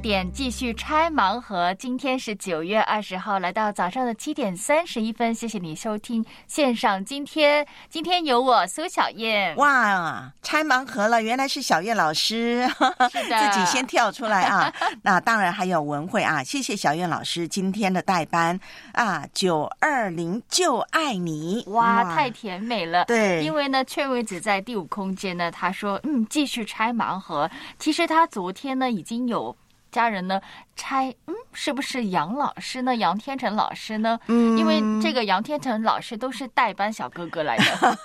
[0.00, 5.34] 点继续拆盲盒，今天是九月二十号，来到早上的七点三十一分。
[5.34, 9.54] 谢谢你收听线上今天，今天有我苏小燕。
[9.56, 12.66] 哇，拆盲盒了，原来是小燕老师，
[13.12, 14.72] 是的 自己先跳出来啊。
[15.02, 18.58] 那当然还有文慧啊，谢谢小燕老师今天的代班
[18.92, 23.04] 啊，九二零就爱你，哇，太甜美了。
[23.04, 27.50] 对因为呢，雀位子在第五空间呢，他说，嗯，继续拆盲盒。
[27.78, 29.54] 其实他昨天呢，已经有
[29.90, 30.40] 家人呢
[30.80, 32.96] 拆，嗯，是不是杨老师呢？
[32.96, 34.18] 杨天成老师呢？
[34.28, 37.98] 嗯因为这个杨天成老师都是代班小哥哥来的。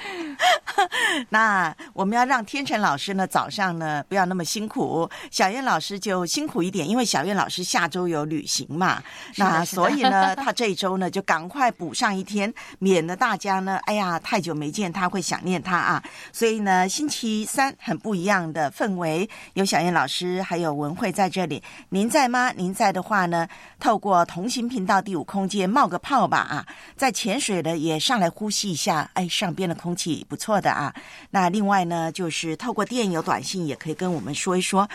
[1.30, 9.02] 那我们要让天成老师呢早上呢不要那么辛苦，小燕老师就辛苦一点，因为小燕老师下周有旅行嘛，
[9.36, 16.02] 那所以呢， 他这一周呢就赶快补上一天，免得大家呢，哎呀太久没见他会想念他啊。
[16.30, 22.52] 所以呢，星期三很不一样的氛围，有小燕老师还有文慧在这里，您在吗？
[22.52, 26.66] 您在的话呢，透过同行频道第五空间冒个泡吧啊，
[26.96, 30.94] 在潜水的也上来呼吸一下，哎，上边的空气不错的啊。
[31.30, 34.88] 那另外呢，就是透过电邮、短信也可以跟我们说一说，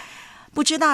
[0.53, 0.87] 不知道。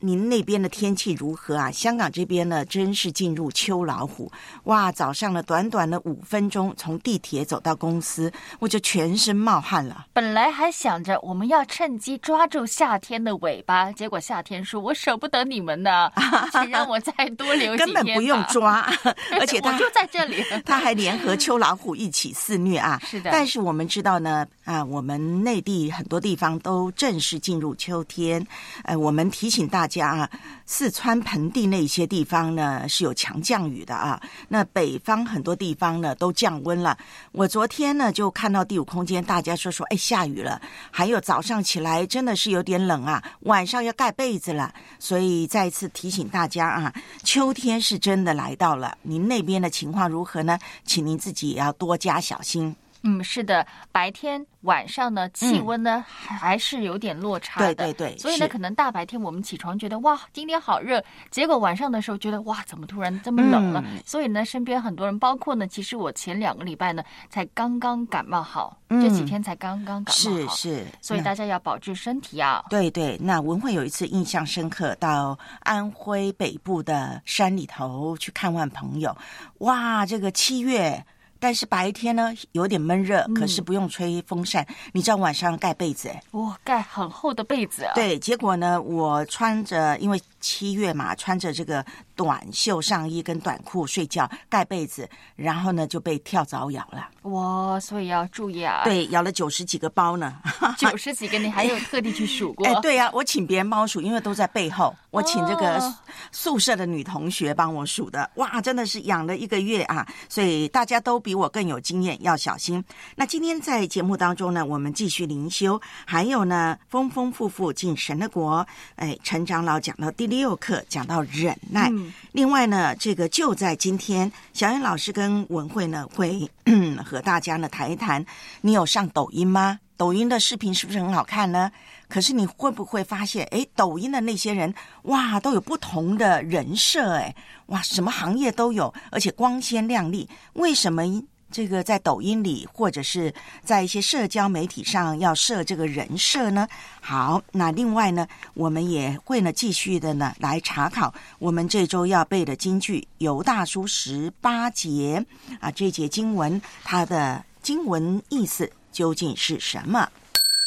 [0.00, 1.70] 您那边的天气如何啊？
[1.70, 4.30] 香港这边呢，真是进入秋老虎
[4.64, 4.92] 哇！
[4.92, 10.06] 早上呢，短短的五分钟从地铁走到公司，我就全身冒汗了。
[10.12, 16.10] 本来还想着我们要趁机抓住夏天的尾巴，结果夏天说：“我舍不得你们呢，
[16.52, 18.80] 请让我再多留几天。”根本不用抓，
[19.40, 20.44] 而且他就在这里。
[20.66, 23.00] 他还联合秋老虎一起肆虐啊！
[23.04, 28.46] 是的但是我们知道呢，啊，我们内地很多地方都正式进入秋天。
[28.84, 30.28] 呃，我们提醒大大家啊，
[30.66, 34.20] 四川盆地那些地方呢是有强降雨的啊。
[34.48, 36.98] 那北方很多地方呢都降温了。
[37.30, 40.60] 我昨天呢就看到第五空间，大家说说，哎，下雨了。
[40.90, 44.74] 还有早上起来真的是有点冷啊，晚上要盖被子了。
[44.98, 46.92] 所以再次提醒大家啊，
[47.22, 48.98] 秋天是真的来到了。
[49.02, 50.58] 您那边的情况如何呢？
[50.84, 52.74] 请您自己也要多加小心。
[53.06, 57.66] 嗯，是的，白天晚上呢，气温呢、还是有点落差的。
[57.66, 63.80] 嗯对对对所以呢，可能大白天我们起床觉得哇，今天好热，结果晚上的时候觉得哇，怎么突然这么冷了？
[63.86, 72.64] 嗯所以呢，身边很多人，包括呢，其实我前两个礼拜呢，才刚刚感冒好，嗯这几天才刚刚感冒好，是是，所以大家要保重身体啊。
[72.68, 79.16] 对对，那文慧有一次印象深刻，到安徽北部的山里头去看望朋友，
[79.58, 81.04] 哇，这个七月。
[81.46, 86.20] 但是白天呢有点闷热，可是不用吹风扇，你知道晚上盖被子哎。
[86.32, 91.86] 哇，盖很厚的被子啊。，对，结果呢，我穿着因为七月嘛，穿着这个
[92.16, 100.34] 短袖上衣跟短裤睡觉，盖被子，然后呢就被跳蚤咬了，哇，所以要注意啊。，对，咬了九十几个包呢。
[100.78, 102.66] 九十几个你还有特地去数过？
[102.66, 105.94] 哎，对呀、我请别人帮我数，因为都在背后，我请这个哦
[106.32, 108.28] 宿舍的女同学帮我数的。
[108.36, 110.06] 哇，真的是养了一个月啊！
[110.28, 112.82] 所以大家都比我更有经验，要小心。
[113.14, 118.66] 那今天在节目当中呢，我们继续灵修，还有呢，丰丰富富进神的国。
[118.96, 121.90] 哎，陈长老讲到第六课，讲到忍耐。
[121.90, 126.50] 嗯另外呢，这个就在今天，小燕老师跟文慧呢会
[127.04, 128.24] 和大家呢谈一谈，
[128.60, 129.78] 你有上抖音吗？
[129.96, 131.72] 抖音的视频是不是很好看呢？
[132.08, 134.72] 可是你会不会发现，哎，抖音的那些人，
[135.04, 137.34] 哇，都有不同的人设，哎，
[137.66, 140.28] 哇，什么行业都有，而且光鲜亮丽。
[140.52, 141.02] 为什么
[141.50, 143.32] 这个在抖音里或者是
[143.64, 146.66] 在一些社交媒体上要设这个人设呢？
[147.00, 155.24] 好，那另外呢，我们也会呢继续的呢来查考我们这周要背的京剧《尤大叔》十八节
[155.60, 160.08] 啊，这节经文它的经文意思究竟是什么？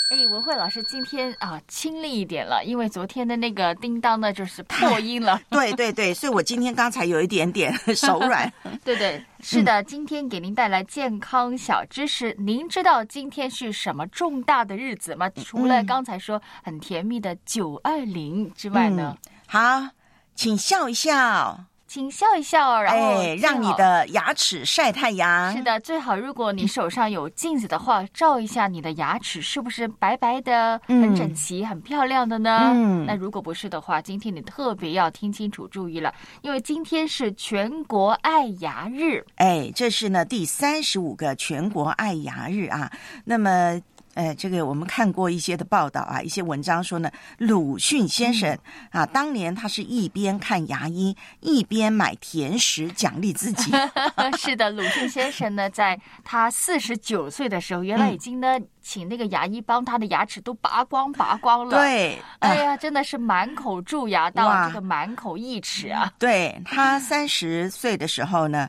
[0.09, 5.39] 哎，文慧老师今天啊亲力一点了，因为昨天的那个叮当呢就是破 音了。
[5.51, 8.51] 对对对，所以我今天刚才有一点点 手软。
[8.83, 12.35] 对对，是的，今天给您带来健康小知识。
[12.39, 15.29] 您知道今天是什么重大的日子吗？
[15.45, 19.15] 除了刚才说很甜蜜的九二零之外呢？
[19.45, 19.89] 好，
[20.33, 25.51] 请笑一笑，请笑一笑，然后哎，让你的牙齿晒太阳。
[25.51, 32.71] 是的，最好如果你手上有镜子的话，照一下你的牙齿是不是白白的、嗯很整齐、很漂亮的呢？
[32.75, 36.13] 嗯那如果不是的话，今天你特别要听清楚、注意了，
[36.43, 39.25] 因为今天是全国爱牙日。
[39.37, 42.91] 哎，这是呢第三十五个全国爱牙日啊。
[43.25, 43.81] 那么，
[44.15, 48.57] 呃，这个我们看过一些的报道啊，一些文章说呢，鲁迅先生
[48.91, 53.71] 啊，当年他是一边看牙医，一边买甜食奖励自己。
[54.37, 61.77] 是的，鲁迅先生呢，在他四十九岁的时候，原来已经呢，请那个牙医帮他的牙齿都拔光拔光了。。
[61.77, 66.11] 对，哎呀，真的是满口蛀牙到这个满口义齿啊！
[66.19, 68.67] 对他三十岁的时候呢，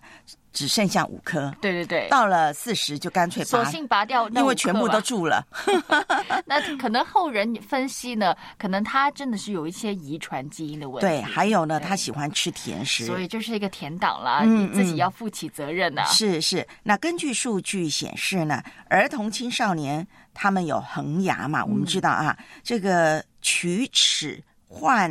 [0.52, 5.46] 只剩下五颗，对对对，到了四十就干脆拔，索性拔掉因为全部都蛀了。
[6.46, 11.06] 那可能后人分析呢，可能他真的是有一些遗传基因的问题。
[11.06, 14.96] 对，还有呢，他喜欢吃甜食，所以就是一个甜党啦，嗯你自己嗯。
[14.96, 21.64] 要负起责任呐、是是，那根据数据显示呢，儿童青少年他们有恒牙嘛？
[21.64, 25.10] 我们知道啊，这个龋齿换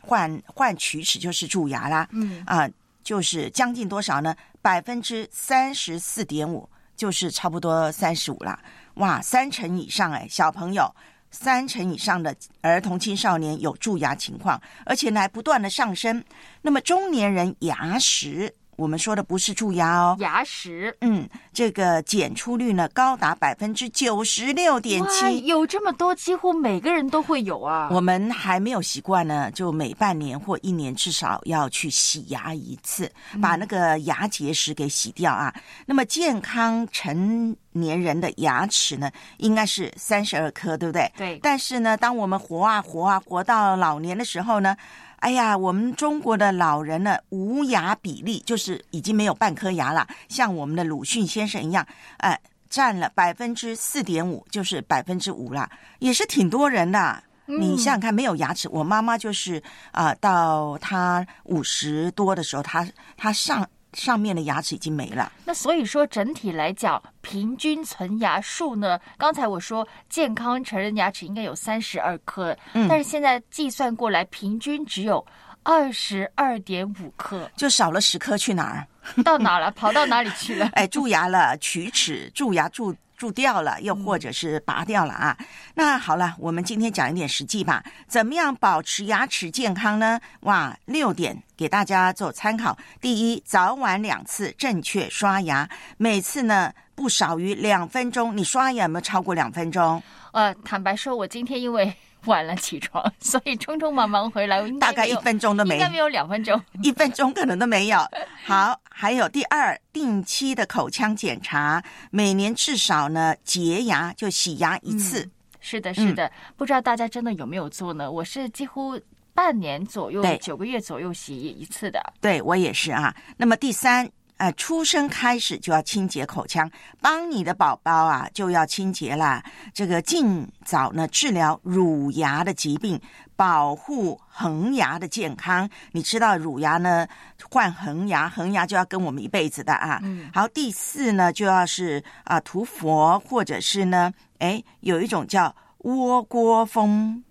[0.00, 2.42] 换换龋齿就是蛀牙啦，嗯。
[2.46, 2.68] 啊，
[3.06, 4.34] 就是将近多少呢？
[4.60, 8.58] 百分之三十四点五，就是差不多三十五啦。
[8.94, 10.92] 哇，三成以上哎，小朋友。
[11.30, 16.24] 三成以上的儿童青少年有蛀牙情况，而且呢还不断的上升。
[16.62, 20.96] 那么中年人牙石，我们说的不是蛀牙哦，牙石。
[21.00, 25.46] 嗯，这个检出率呢高达百分之九十六点，七。
[25.46, 27.88] 有这么多，几乎每个人都会有啊。
[27.90, 35.54] 我们还没有习惯呢，就每半年或一年至少要去洗牙一次，把那个牙结石给洗掉啊。
[35.86, 41.10] 那么健康成年人的牙齿呢，应该是三十二颗，对不对？
[41.16, 44.76] 对但是呢，当我们活啊活啊活到老年的时候呢，
[45.18, 51.86] 哎呀，我们中国的老人呢，无牙比例就是已经没有半颗牙了，像我们的鲁迅先生一样，
[52.18, 55.68] 哎、占了百分之四点五，就是百分之五啦，
[55.98, 57.22] 也是挺多人的。
[57.46, 62.86] 你想想看，没有牙齿，我妈妈就是啊、到她五十多的时候，她
[63.16, 63.64] 她上
[63.96, 65.32] 上面的牙齿已经没了。
[65.44, 75.24] 那所以说，整体来讲，平均存牙数呢，刚才我说健康成人牙齿应该有三十二颗，嗯但是现在计算过来，平均只有
[75.62, 78.86] 二十二点五颗，就少了十颗去哪儿？
[79.24, 79.70] 到哪了？
[79.70, 80.66] 跑到哪里去了？
[80.74, 85.36] 哎，蛀牙了，龋齿，蛀牙蛀蛀掉了，又或者是拔掉了啊。
[85.74, 87.82] 那好了，我们今天讲一点实际吧。
[88.06, 90.20] 怎么样保持牙齿健康呢？
[90.40, 92.76] 哇，六点给大家做参考。
[93.00, 98.36] 第一，早晚两次正确刷牙，每次呢不少于两分钟。
[98.36, 100.02] 你刷牙有没有超过两分钟？
[100.32, 101.94] 呃，坦白说，我今天因为
[102.26, 106.60] 晚了起床，所以匆匆忙忙回来，我 应该大概一分钟都没应该没有两分钟。
[106.82, 107.98] 一分钟可能都没有。
[108.44, 115.28] 好，还有第二，定期的口腔检查，每年至少呢洁牙就洗牙一次。
[115.60, 118.10] 是的，嗯是的，不知道大家真的有没有做呢？
[118.10, 119.00] 我是几乎
[119.34, 122.00] 半年左右对，九个月左右洗一次的。
[122.20, 123.14] 对我也是啊。
[123.36, 124.08] 那么第三。
[124.38, 129.42] 呃，出生开始就要清洁口腔，帮你的宝宝啊就要清洁啦。
[129.72, 133.00] 这个尽早呢治疗乳牙的疾病，
[133.34, 135.68] 保护恒牙的健康。
[135.92, 137.06] 你知道乳牙呢
[137.50, 140.00] 换恒牙，恒牙就要跟我们一辈子的啊。
[140.02, 147.25] 嗯好，第四呢就要是啊、涂氟，或者是呢，哎，有一种叫窝锅封闭，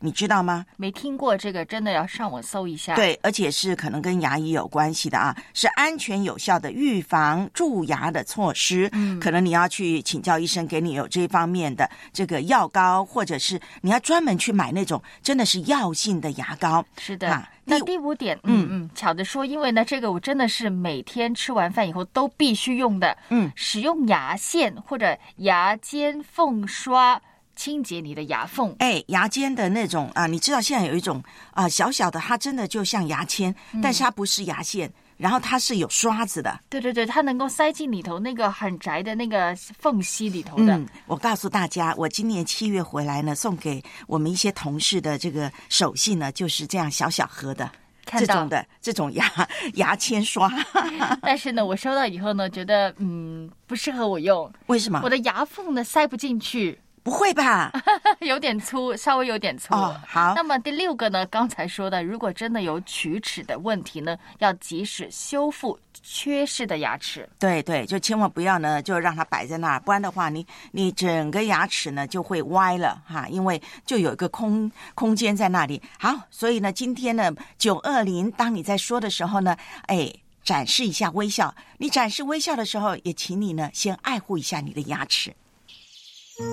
[0.00, 0.64] 你知道吗？
[0.76, 8.88] 没听过这个，真的要上网搜一下。，对，而且是可能跟牙医有关系的啊，是安全有效的预防蛀牙的措施。
[8.92, 16.84] 嗯可能你要去请教医生，给你有这方面的这个药膏，或者是你要专门去买那种真的是药性的牙膏。
[16.98, 17.30] 是的。
[17.30, 27.20] 啊那第第五点，嗯嗯嗯，巧的说，因为呢，这个我真的是每天吃完饭以后都必须用的，嗯，使用牙线或者牙尖缝刷
[27.56, 28.72] 清洁你的牙缝。
[28.78, 31.22] 哎，牙尖的那种啊，你知道现在有一种
[31.52, 36.60] 啊小小的，它真的就像牙签，嗯但是它不是牙线，然后它是有刷子的。
[36.68, 40.76] 对对对，它能够塞进里头那个很窄的那个缝隙里头的。
[40.76, 47.70] 嗯，我告诉大家，我今年七月回来呢，送给我们一些同事的这个手信呢，就是这样小小盒的。
[48.04, 49.28] 看到这种的这种牙
[49.74, 50.48] 牙签刷，
[51.20, 55.10] 但是呢，我收到以后呢，觉得嗯不适合我用，为什么我？
[55.10, 56.78] 的牙缝呢塞不进去。
[57.06, 57.70] 不会吧？
[58.18, 59.72] 有点粗，稍微有点粗。
[59.72, 61.24] 哦，好那，么第六个呢？
[61.26, 67.28] 刚才说的，如果真的有龋齿的问题呢，要及时修复缺失的牙齿。
[67.38, 75.80] 对对，就千万不要呢，就让它摆在那儿，不然的话，你你整个牙齿呢就会歪了哈，因为就有一个空空间在那里。
[76.00, 80.12] 好，所以呢，今天呢，九二零，当你在说的时候呢，哎。
[80.42, 85.34] 展示一下微笑，你展示微笑的时候，也请你呢先爱护一下你的牙齿。
[86.38, 86.44] 上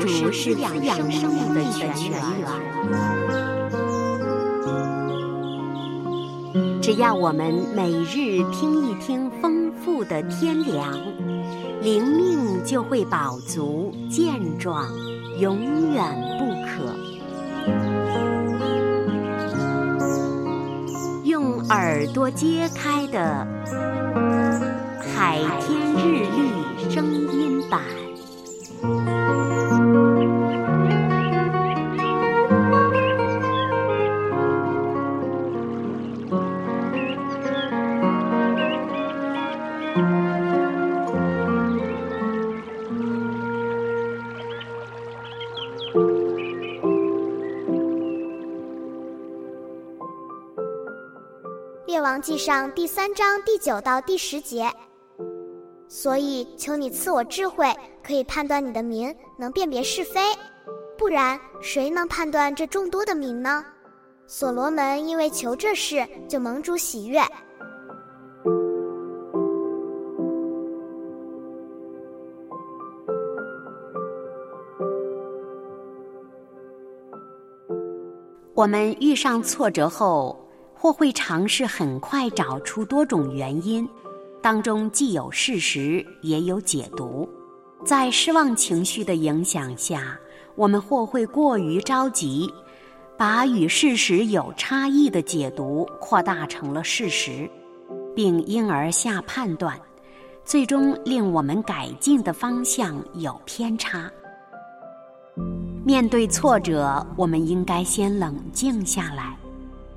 [0.00, 3.21] 主是滋养生命的泉源。
[6.80, 10.92] 只要我们每日听一听丰富的天粮，
[11.80, 14.86] 灵命就会饱足健壮，
[15.38, 16.04] 永远
[16.38, 16.94] 不渴。
[21.24, 23.46] 用耳朵揭开的
[25.14, 27.80] 《海天日历》声音版。
[52.22, 54.70] 记上第三章第九到第十节。
[55.88, 57.66] 所以求你赐我智慧，
[58.00, 60.20] 可以判断你的民，能辨别是非。
[60.96, 63.64] 不然，谁能判断这众多的民呢？
[64.28, 67.20] 所罗门因为求这事，就蒙主喜悦。
[78.54, 80.38] 我们遇上挫折后，
[80.82, 83.88] 或会尝试很快找出多种原因，
[84.40, 87.28] 当中既有事实，也有解读。
[87.84, 90.18] 在失望情绪的影响下，
[90.56, 92.52] 我们或会过于着急，
[93.16, 97.48] 把与事实有差异的解读扩大成了事实，
[98.12, 99.80] 并因而下判断，
[100.44, 104.10] 最终令我们改进的方向有偏差。
[105.84, 109.36] 面对挫折，我们应该先冷静下来，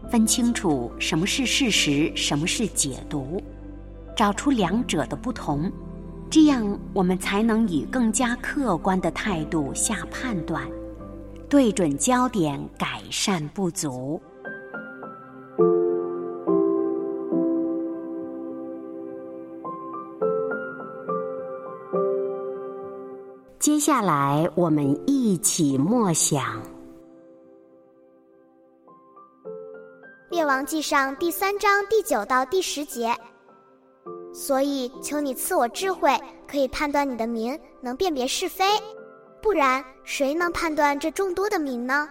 [0.09, 3.41] 分清楚什么是事实，什么是解读，
[4.15, 5.71] 找出两者的不同，
[6.29, 10.63] 这样我们才能以更加客观的态度下判断，
[11.49, 14.21] 对准焦点，改善不足。
[23.59, 26.61] 接下来，我们一起默想。
[30.45, 33.15] 王记上第三章第九到第十节。
[34.33, 38.65] 所以求你赐我智慧，可以判断你的民，能辨别是非。
[39.41, 42.09] 不然，谁能判断这众多的民呢？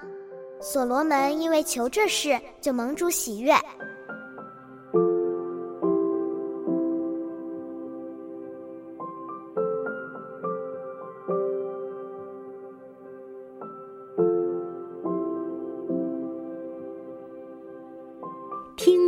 [0.60, 3.54] 所罗门因为求这事，就蒙主喜悦。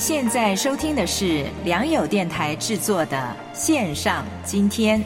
[0.00, 5.04] 现在收听的是良友电台制作的线上今天。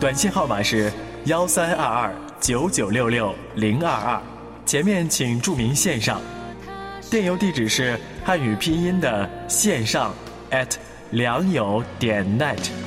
[0.00, 0.90] 短信号码是
[1.26, 4.22] 幺三二二九九六六零二二，
[4.64, 6.18] 前面请注明线上。
[7.10, 10.14] 电邮地址是汉语拼音的线上
[10.50, 10.76] at
[11.10, 12.83] 良友点 net。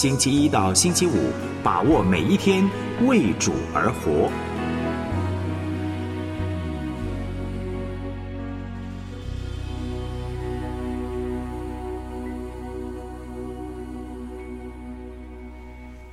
[0.00, 1.30] 星期一到星期五，
[1.62, 2.66] 把握每一天，
[3.06, 4.30] 为主而活。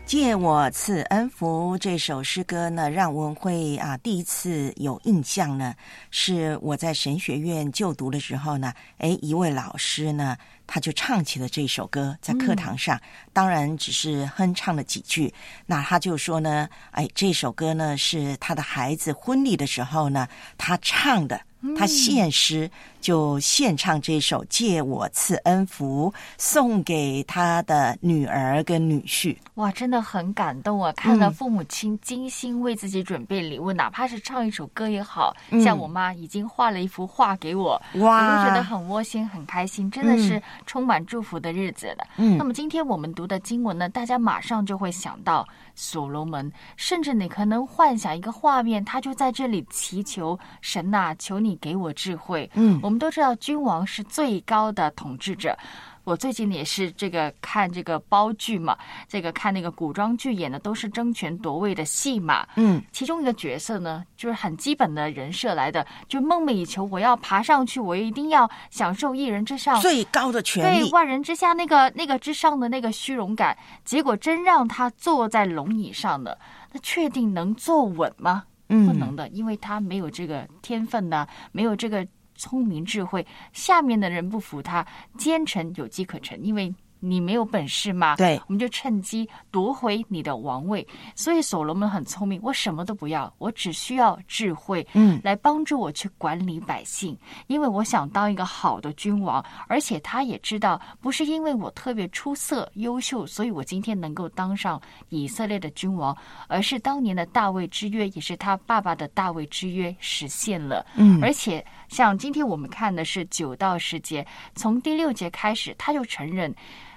[0.05, 5.73] 借我赐恩福这首诗歌呢，让文慧啊第一次有印象呢，
[6.11, 13.01] 是我在神学院就读的时候呢，哎，一位老师呢，他就唱起了这首歌，在课堂上，
[13.33, 15.33] 当然只是哼唱了几句，
[15.65, 20.27] 那他就说呢，哎，这首歌呢是他的孩子婚礼的时候呢，
[20.57, 21.41] 他唱的。
[21.75, 22.69] 他献诗，
[23.07, 29.33] 就献唱这首《借我赐恩福》，送给他的女儿跟女婿。
[29.53, 30.91] 哇，真的很感动啊！
[30.91, 42.05] 看到父母亲精心为自己准备礼物，哪怕是唱一首歌也好，像我妈已经画了一幅画给我，哇，我都觉得很窝心、很开心，真的是充满祝福的日子了。
[42.17, 51.37] 嗯，那么今天我们读的经文呢，大家马上就会想到所罗门，甚至你可能幻想一个画面，他就在这里祈求神呐，求。
[51.37, 55.57] 你给我智慧，嗯，我们都知道君王是最高的统治者。
[56.03, 58.77] 我最近也是这个看这个包剧嘛，
[59.09, 76.39] 这个看那个古装剧演的都是争权夺位的戏码，嗯，其中一个角色呢，就是很基本的人设来的，就梦寐以求我要爬上去，我一定要享受一人之上最高的权利，对万人之下那个那个之上的那个虚荣感，结果真让他坐在龙椅上的，
[76.71, 78.45] 那确定能坐稳吗？
[78.67, 82.05] 不能的，因为他没有这个天分呢，没有这个
[82.37, 84.85] 聪明智慧，下面的人不服他，
[85.17, 86.73] 奸臣有机可乘，因为。
[86.99, 88.15] 你没有本事嘛？
[88.15, 90.85] 对，我们就趁机夺回你的王位。
[91.15, 97.15] 所以所罗门很聪明，我什么都不要，我只需要智慧，嗯，来帮助我去管理百姓。
[97.45, 110.83] 因为我想当一个好的君王，而且他也知道，不是因为我特别出色、优秀，所以我今天能够当上以色列的君王，而是当年的大卫之约，也是他爸爸的大卫之约实现了。
[110.95, 116.53] 嗯，而且像今天我们看的是九到十节，从第六节开始，他就承认。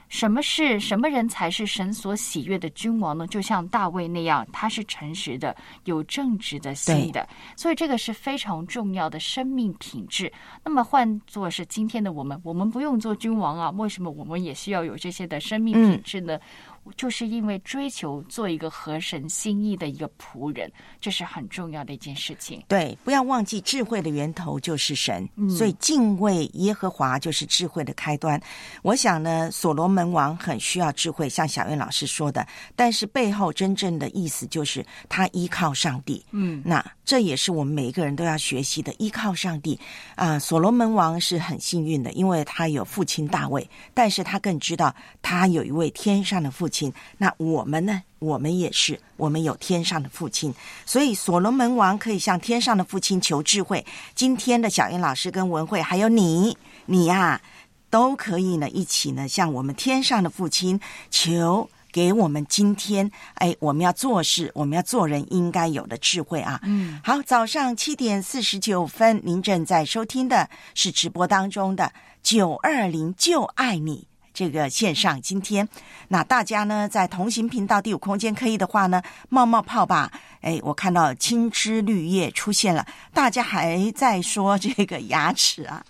[0.08, 3.28] 什么是什么人才是神所喜悦的君王呢？
[3.28, 10.32] 就像大卫那样，他是诚实的、有正直的心的，所以这个是非常重要的生命品质。
[10.64, 16.40] 那么换作是今天的我们，我们不用做君王啊，为什么我们也需要有这些的生命品质呢？
[16.96, 22.62] 就是因为追求做一个合神心意的一个仆人，这是很重要的一件事情。
[22.66, 28.40] 对，不要忘记智慧的源头就是神，所以敬畏耶和华就是智慧的开端。
[28.82, 36.24] 我想呢，所罗门王很需要智慧，像小燕老师说的，但是背后真正的意思就是他依靠上帝。
[36.30, 39.78] 嗯，那这也是我们每一个人都要学习的，依靠上帝
[40.16, 40.38] 啊。
[40.38, 46.69] 所罗门王是很幸运的，因为他有父亲大卫，但是他更知道他有一位天上的父。
[46.70, 48.00] 亲，那我们呢？
[48.20, 50.54] 我们也是，我们有天上的父亲，
[50.84, 53.84] 所以所罗门王可以向天上的父亲求智慧。
[54.14, 57.40] 今天的小燕老师跟文慧，还有你，你呀，
[57.88, 60.78] 都可以呢，一起呢，向我们天上的父亲
[61.10, 66.60] 求，给我们今天，哎，我们要做事，我们要做人应该有的智慧啊。
[66.64, 71.90] 嗯，好，早上七点四十九分，您正在收听的是直播当中的
[72.22, 74.09] 九二零就爱你。
[74.40, 75.68] 这个线上今天，
[76.08, 80.10] 那大家呢在同行频道第五空间可以的话呢，冒冒泡吧。
[80.40, 85.84] 哎，我看到青枝绿叶出现了，大家还在说这个牙齿啊。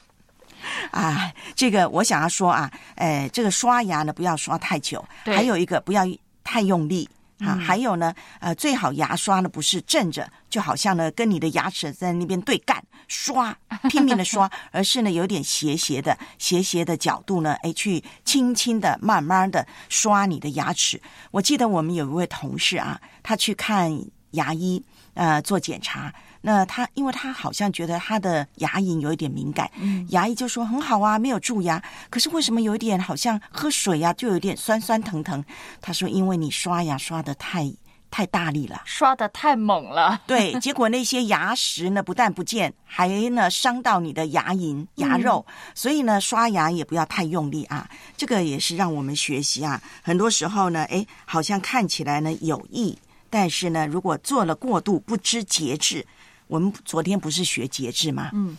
[0.90, 6.02] 啊，这个我想要说啊，呃，这个刷牙呢不要刷太久，还有一个不要
[6.42, 7.08] 太用力。
[7.40, 13.57] 啊，还有呢，呃，最好牙刷呢不是正着，就好像呢跟你的牙齿在那边对干刷，
[13.88, 21.00] 拼命的刷，而是呢有点斜斜的、斜斜的角度呢，哎，去轻轻的、慢慢的刷你的牙齿。
[21.31, 23.90] 我记得我们有一位同事啊，他去看
[24.33, 24.83] 牙医，
[25.14, 26.12] 呃，做检查。
[26.42, 29.70] 那他，因为他好像觉得他的牙龈有一点敏感，
[30.09, 31.83] 牙医就说很好啊，没有蛀牙。
[32.09, 35.44] 可是为什么有一点好像喝水呀，就有点酸酸疼疼？
[35.83, 37.70] 他说，因为你刷牙刷的太
[38.11, 40.22] 太大力了，刷的太猛了。
[40.26, 45.44] 对，结果那些牙石呢，不但不见，还呢伤到你的牙龈、牙肉。
[45.74, 47.87] 所以呢，刷牙也不要太用力啊。
[48.16, 49.81] 这个也是让我们学习啊。
[50.03, 52.98] 很多时候呢，哎，好像看起来呢有益，
[53.29, 56.07] 但是呢，如果做了过度，不知节制。
[56.50, 58.30] 我们昨天不是学节制吗？
[58.34, 58.56] 嗯，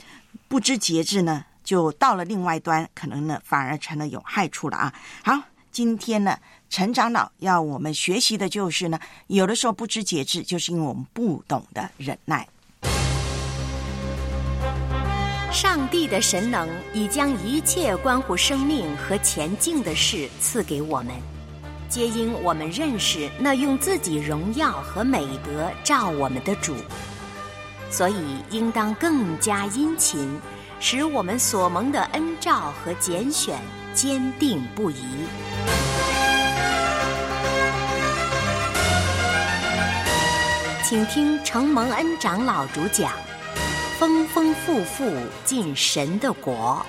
[0.47, 4.93] 不知节制呢，就到了另外一端，可能呢反而成了有害处了啊。
[5.25, 5.37] 好，
[5.73, 6.37] 今天呢，
[6.69, 12.47] 陈长老要我们学习的就是呢，有的时候不知节制，就是因为我们不懂得忍耐。
[15.51, 21.13] 上帝的神能已将一切关乎生命和前进的事赐给我们，
[21.89, 26.73] 皆因我们认识那用自己荣耀和美德照我们的主。
[27.91, 30.39] 所以，应当更加殷勤，
[30.79, 33.59] 使我们所蒙的恩照和拣选
[33.93, 34.95] 坚定不移。
[40.85, 43.11] 请听承蒙恩长老主讲：
[43.99, 46.85] 丰丰富富进神的国。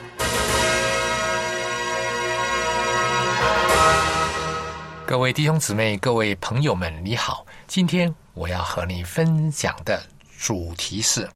[5.05, 7.45] 各位弟兄姊妹、各位朋友们，你好！
[7.67, 10.01] 今天我要和你分享的。
[10.43, 11.31] 主题是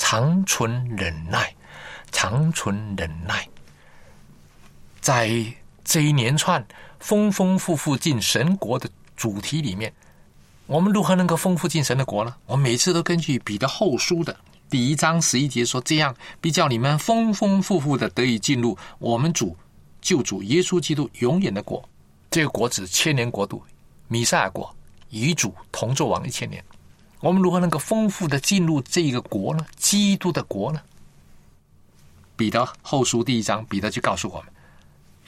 [0.00, 1.52] 长存忍耐，
[2.12, 3.48] 长存忍耐。
[5.00, 5.28] 在
[5.82, 6.64] 这一连串
[7.00, 9.92] 丰丰富富进神国的主题里面，
[10.66, 12.32] 我们如何能够丰富进神的国呢？
[12.46, 14.36] 我每次都根据彼得后书的
[14.70, 19.56] 第一章十一节说：“这样必叫你们丰丰富富的得以进入我们主
[20.00, 21.82] 救主耶稣基督永远的国。
[22.30, 23.60] 这个国指千年国度，
[24.06, 24.72] 弥赛亚国，
[25.10, 26.64] 与主同作王一千年。”
[27.24, 29.66] 我们如何能够丰富的进入这个国呢？
[29.76, 30.82] 基督的国呢？
[32.36, 34.52] 彼得后书第一章，彼得就告诉我们，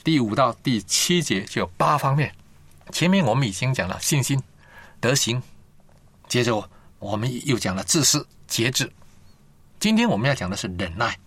[0.05, 2.35] 第五到第七节就有八方面。
[2.93, 4.39] 前面我们已经讲了信心、
[5.01, 5.43] 德行，
[6.29, 8.93] 接着我们又讲了自私、节制。
[9.81, 11.19] 今天我们要讲的是忍耐。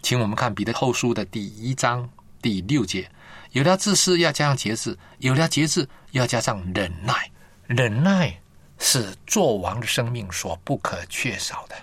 [0.00, 2.08] 请我们看彼得后书的第一章
[2.40, 3.06] 第六节：
[3.50, 7.30] 有了自私，要加上节制；有了节制，要加上忍耐。
[7.66, 8.38] 忍耐。
[8.84, 11.76] 是做王的生命所不可缺少的。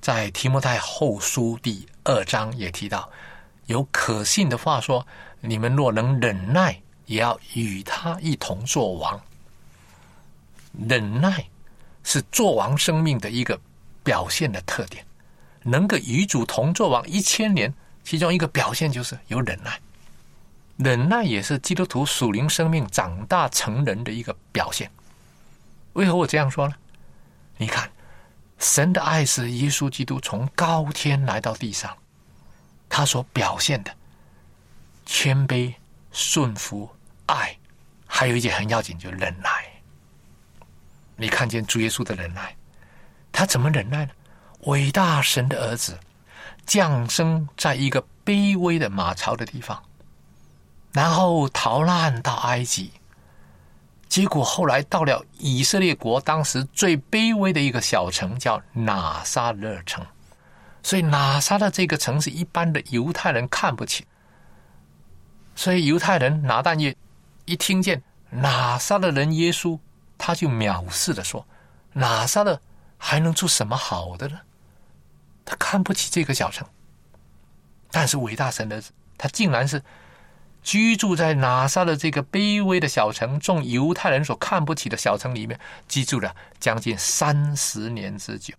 [0.00, 3.10] 在提摩太后书第二章也提到，
[3.66, 5.06] 有可信的话说
[5.42, 9.20] ：“你们若能忍耐，也要与他一同做王。”
[10.88, 11.46] 忍耐
[12.02, 13.60] 是做王生命的一个
[14.02, 15.04] 表现的特点。
[15.62, 19.78] 能够与主同做王一千年，其中一个表现就是有忍耐。
[20.78, 24.90] 忍耐也是基督徒属灵生命长大成人的一个表现。
[25.96, 26.74] 为何我这样说呢？
[27.56, 27.90] 你看，
[28.58, 31.96] 神的爱是耶稣基督从高天来到地上，
[32.86, 33.90] 他所表现的
[35.06, 35.72] 谦卑、
[36.12, 36.86] 顺服、
[37.24, 37.56] 爱，
[38.06, 39.50] 还有一件很要紧，就是忍耐。
[41.16, 42.54] 你看见主耶稣的忍耐，
[43.32, 44.12] 他怎么忍耐呢？
[44.64, 45.98] 伟大神的儿子
[46.66, 49.82] 降生在一个卑微的马槽的地方，
[50.92, 52.92] 然后逃难到埃及。
[54.16, 60.02] 结果后来到了以色列国，当时最卑微的一个小城叫拿撒勒城，
[60.82, 64.06] 所以拿撒勒这个城是一般的犹太人看不起，
[65.54, 66.96] 所以犹太人拿但业
[67.44, 69.78] 一听见拿撒勒人耶稣，
[70.16, 71.46] 他就藐视的说
[71.92, 72.58] ：“拿撒勒
[72.96, 74.40] 还能出什么好的呢？”
[75.44, 76.66] 他看不起这个小城，
[77.90, 78.82] 但是伟大神的
[79.18, 79.82] 他竟然是。
[80.66, 88.52] 居住在拿撒的这个卑微的小城，众犹太人所看不起的小城里面，居住了将近三十年之久。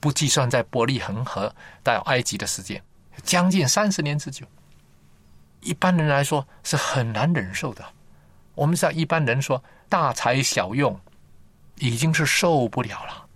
[0.00, 2.82] 不计算在伯利恒河到埃及的时间，
[3.22, 4.46] 将近三十年之久。
[5.60, 7.84] 一般人来说是很难忍受的。
[8.54, 10.98] 我们知道，一般人说大材小用，
[11.76, 13.26] 已经是受不了了。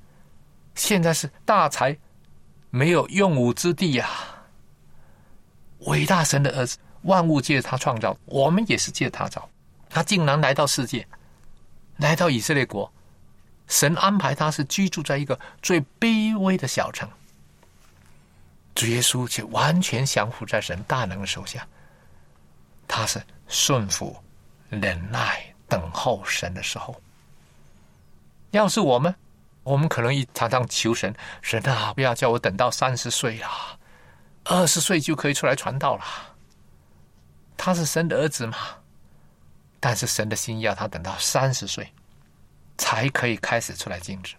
[0.75, 1.95] 现在是大材
[2.71, 4.09] 没有用武之地呀。
[5.81, 9.49] 伟大神的儿子，万物借他创造，我们也是借他造。
[9.89, 11.07] 他竟然来到世界，
[11.97, 12.93] 来到以色列国，
[13.67, 17.09] 神安排他是居住在一个最卑微的小城。
[18.75, 21.67] 主耶稣却完全降服在神大能的手下，
[22.87, 24.17] 他是顺服、
[24.69, 26.95] 忍耐、等候神的时候。
[28.53, 29.15] 要是我们，
[29.63, 33.77] 我们可能一常常求神，神啊，不要叫我等到三十岁啊，
[34.49, 36.05] 二十岁就可以出来传道了。
[37.57, 38.57] 他是神的儿子嘛？
[39.79, 41.93] 但是神的心要他等到三十岁，
[42.77, 44.35] 才可以开始出来尽职。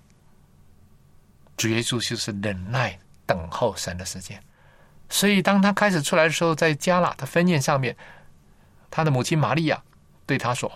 [1.56, 3.00] 主耶稣就是忍耐。
[3.30, 4.44] 等候神的时间，
[5.08, 7.96] 所以当他开始出来的时候，在加纳的婚宴上面，
[8.90, 9.80] 他的母亲玛利亚
[10.26, 10.72] 对他说：“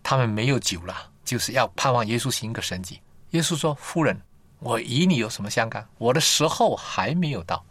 [0.00, 4.16] 他们没有酒了，就是要盼望耶稣行个神迹。”耶稣说：“夫人，
[4.60, 5.84] 我与你有什么相干？
[5.98, 7.66] 我的时候还没有到。”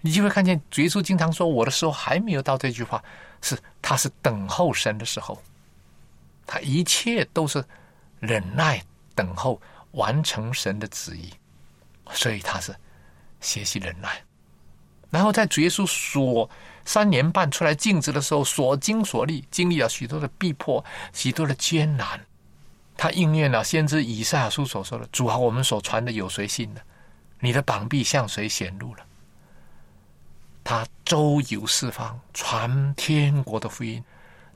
[0.00, 3.02] 你就会看见主耶稣经常说：“我的时候还没有到。”这句话
[3.42, 5.40] 是他是等候神的时候，
[6.46, 7.64] 他一切都是
[8.20, 8.82] 忍耐
[9.14, 9.60] 等候
[9.92, 11.30] 完成神的旨意，
[12.12, 12.74] 所以他是。
[13.40, 14.20] 学习忍耐，
[15.10, 16.50] 然后在主耶稣所
[16.84, 22.20] 三年半出来静止的时候，所经所历，经历了许多的逼迫，许多的艰难。
[22.96, 26.80] 他应验了先知以赛亚书所说的：“主啊，我们所传的有谁信呢？
[27.38, 29.06] 你的膀臂向谁显露了？”
[30.64, 34.02] 他周游四方，传天国的福音，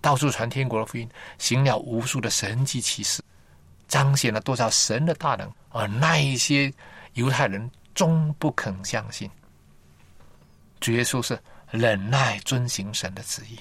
[0.01, 3.23] 到处传天国的福音，行了无数的神迹奇事，
[3.89, 5.51] 彰显了多少神的大能。
[5.71, 6.73] 而那一些
[7.15, 7.71] 犹太人。
[7.95, 9.31] 终不肯相信，
[10.81, 11.39] 主耶稣是
[11.71, 13.59] 忍耐遵行神的旨意，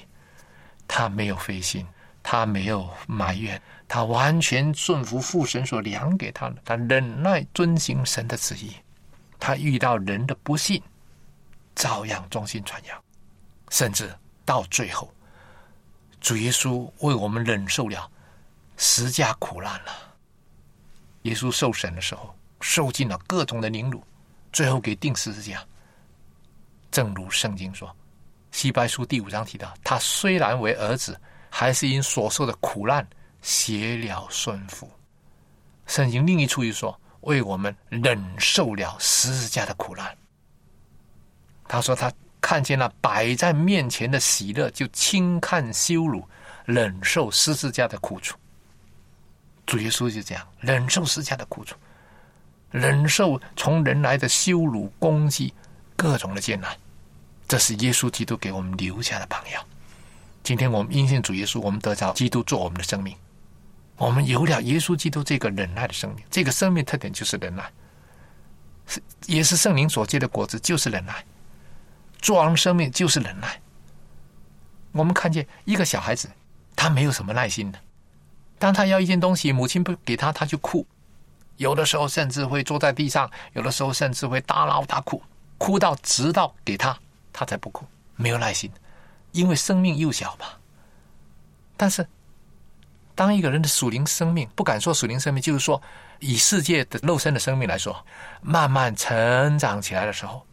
[0.88, 1.86] 他没有灰心，
[2.24, 8.74] 他没有埋怨，他完全顺服父神所量给他的，他忍耐遵行神的旨意。
[9.38, 10.82] 他遇到人的不信，
[11.76, 13.04] 照样忠心传扬，
[13.70, 14.14] 甚至
[14.46, 15.14] 到最后，
[16.20, 18.10] 主耶稣为我们忍受了
[18.78, 19.92] 十架苦难了。
[21.24, 24.04] 耶稣受审的时候，受尽了各种的凌辱。
[24.52, 25.66] 最后给定十字架，
[26.92, 27.88] 正如圣经说，
[28.52, 31.18] 《希伯书》第五章提到，他虽然为儿子，
[31.50, 33.08] 还是因所受的苦难，
[33.42, 34.92] 写了顺服。
[35.88, 40.18] 圣经另一处又说，为我们忍受了十字架的苦难。
[41.72, 46.28] 他说，他看见了摆在面前的喜乐，就轻看羞辱，
[46.66, 48.38] 忍受十字架的苦楚。
[49.66, 51.74] 主耶稣就这样忍受十字架的苦楚。
[52.72, 55.54] 忍受从人来的羞辱、攻击、
[55.96, 56.76] 各种的艰难，
[57.48, 59.64] 这是耶稣基督给我们留下的榜样。
[60.44, 63.16] 今天我们因信主耶稣，我们得着基督做我们的生命，
[63.96, 66.26] 我们有了耶稣基督这个忍耐的生命。
[66.30, 67.72] 这个生命特点就是忍耐，
[68.88, 71.24] 是也是圣灵所结的果子，就是忍耐。
[72.22, 73.60] 做完生命就是忍耐。
[74.92, 76.30] 我们看见一个小孩子，
[76.76, 77.80] 他没有什么耐心的，
[78.60, 80.86] 当他要一件东西，母亲不给他，他就哭。
[81.58, 85.22] 有的时候甚至会坐在地上，有的时候甚至会大闹大哭，
[85.58, 86.98] 哭到直到给他，
[87.32, 88.72] 他才不哭，没有耐心，
[89.32, 90.48] 因为生命幼小嘛。
[91.78, 92.06] 但是，
[93.16, 95.82] 当一个人的属灵生命，不敢说属灵生命，就是说
[96.20, 98.06] 以世界的肉身的生命来说，
[98.42, 100.46] 慢慢成长起来的时候，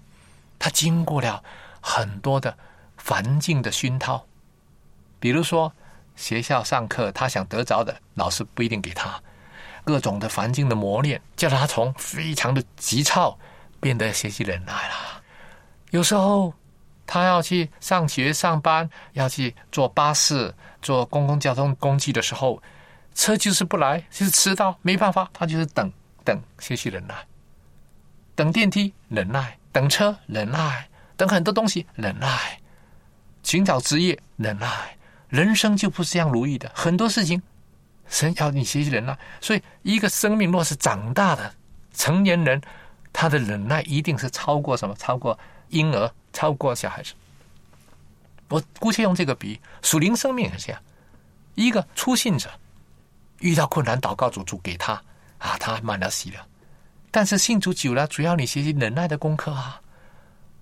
[0.58, 1.42] 他经过了
[1.80, 2.56] 很多的
[2.96, 4.24] 环境的熏陶，
[5.20, 5.72] 比如说
[6.16, 9.20] 学校上课，他想得着的，老师不一定给他。
[9.84, 13.38] 各种的环境的磨练，叫他从非常的急躁
[13.80, 15.22] 变得学习忍耐了。
[15.90, 16.52] 有时候
[17.06, 22.62] 他要去上学、上班，要去坐巴士、坐公共交通工具的时候，
[23.14, 25.90] 车就是不来，就是迟到，没办法，他就是等
[26.22, 27.14] 等学习忍耐，
[28.34, 32.60] 等电梯忍耐，等车忍耐，等很多东西忍耐，
[33.44, 34.96] 寻找职业忍耐，
[35.28, 37.40] 人生就不是这样如意的，很多事情。
[38.08, 41.54] 神要你学习忍耐，所以一个生命若是长大的
[41.94, 42.60] 成年人，
[43.12, 44.92] 他的忍耐一定是超过什么？
[44.96, 45.38] 超过
[45.68, 47.12] 婴儿，超过小孩子。
[48.48, 50.82] 我姑且用这个比喻，属灵生命也是这样。
[51.54, 52.50] 一个初信者
[53.38, 54.94] 遇到困难，祷告主，主给他
[55.38, 56.44] 啊，他满了喜了。
[57.18, 59.80] 但是信主久了，主要你学习忍耐的功课啊。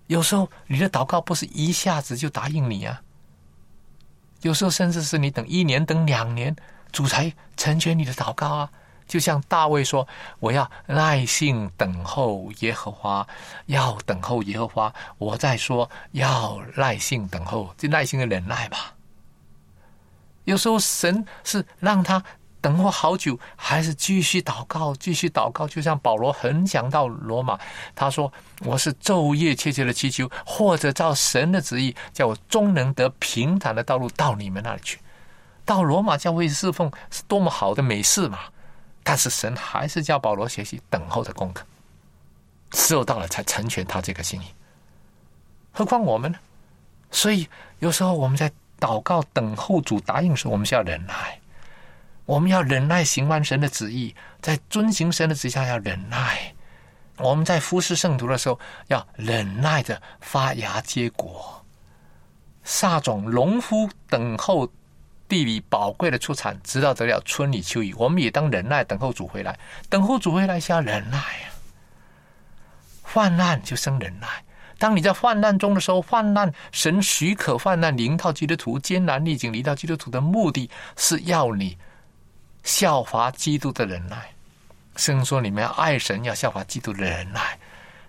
[0.07, 3.03] 有时候你的祷告不是一下子就答应你啊，
[4.41, 6.57] 有时候甚至是你等一年，等两年。
[6.93, 8.71] 主才成全你的祷告啊！
[9.07, 10.09] 就像大卫说
[10.41, 13.29] ：“我要耐心等候耶和华，
[13.67, 18.95] 要等候耶和华。”我在说要耐心等候，就耐心的忍耐吧。
[20.45, 22.25] 有时候神是让他
[22.67, 25.69] 等候好久，还是继续祷告，继续祷告。
[25.69, 27.57] 就像保罗很想到罗马，
[27.95, 28.33] 他说
[28.67, 34.99] ：“我是昼夜切切的祈求，或者照神的旨意，叫我终能得平坦的道路到你们那里去。”
[35.65, 38.41] 到罗马教会侍奉是多么好的美事嘛！
[39.05, 41.65] 但是神还是叫保罗学习等候的功课，
[42.73, 44.47] 时候到了才成全他这个心意。
[45.71, 46.39] 何况我们呢？
[47.13, 47.47] 所以
[47.79, 48.51] 有时候我们在
[48.81, 51.39] 祷告、等候主答应时，我们需要忍耐。
[52.27, 56.53] 我们要忍耐行完神的旨意，在遵行神的旨意下要忍耐。
[57.19, 61.65] 我们在服侍圣徒的时候，要忍耐着发芽结果。
[62.65, 64.69] 撒种农夫等候
[65.29, 67.95] 地里宝贵的出产，直到得了春雨秋雨。
[67.95, 69.57] 我们也当忍耐等候主回来，
[69.89, 71.47] 等候主回来是要忍耐啊。
[73.03, 74.27] 患难就生忍耐。
[74.79, 81.79] 当你在患难中的时候，患难神许可患难临到基督徒，艰难逆境临到基督徒的目的是要你
[82.67, 84.29] 效法基督的忍耐。
[84.97, 87.59] 圣说你们要爱神，要效法基督的忍耐。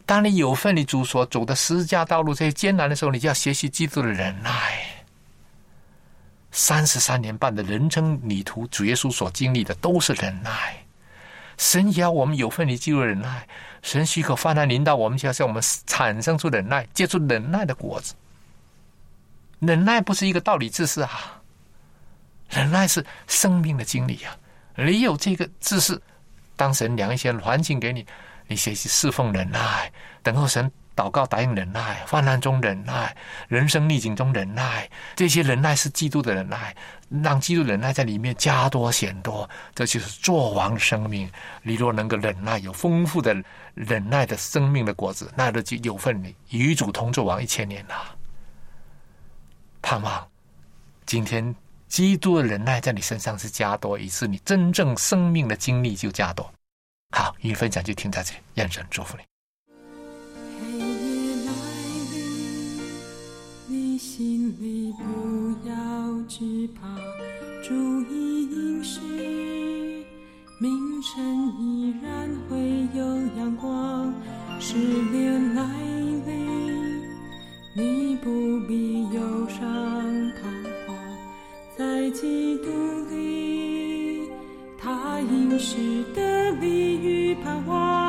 [0.05, 4.51] 当你有份你主所走的十字架道路这些艰难的时候，你就要学习基督的忍耐。
[6.51, 10.75] 三十三年半的人生旅途，主耶稣所经历的都是忍耐。
[11.57, 13.47] 神也要我们有份你基督的忍耐。
[13.83, 18.15] 神许可泛滥临到我们，就要向我们产生出忍耐，结出忍耐的果子。
[19.59, 21.41] 忍耐不是一个道理知识啊，
[22.49, 24.35] 忍耐是生命的经历啊。
[24.77, 25.99] 你有这个知识，
[26.55, 28.05] 当神量一些环境给你，
[28.47, 33.15] 你学习侍奉忍耐，等候神祷告答应忍耐，患难中忍耐，
[33.47, 36.75] 人生逆境中忍耐，这些忍耐是基督的忍耐。
[37.23, 41.31] 让基督忍耐在里面加多显多，这就是作王的生命。
[41.63, 43.33] 你若能够忍耐，有丰富的
[43.73, 48.13] 忍耐的生命的果子，那就有份与主同作王一千年了。
[49.81, 50.27] 盼望
[51.05, 51.55] 今天
[51.88, 56.52] 基督的忍耐在你身上是加多，以致你真正生命的经历就加多。
[57.15, 59.23] 好，与分享就停在这里，愿神祝福你。
[60.60, 61.52] 黑夜来
[62.12, 62.15] 临
[63.67, 65.73] 你心里不要
[66.28, 66.88] 惧怕，
[67.63, 67.73] 注
[68.12, 69.00] 意饮食，
[70.60, 73.06] 明晨依然会有
[73.38, 74.13] 阳光。
[74.60, 74.76] 失
[75.12, 75.63] 恋来
[76.26, 77.02] 临，
[77.76, 79.62] 你不必忧伤，
[81.77, 82.69] 在基督
[83.11, 84.31] 里，
[84.79, 88.06] 他应许的礼与盼望。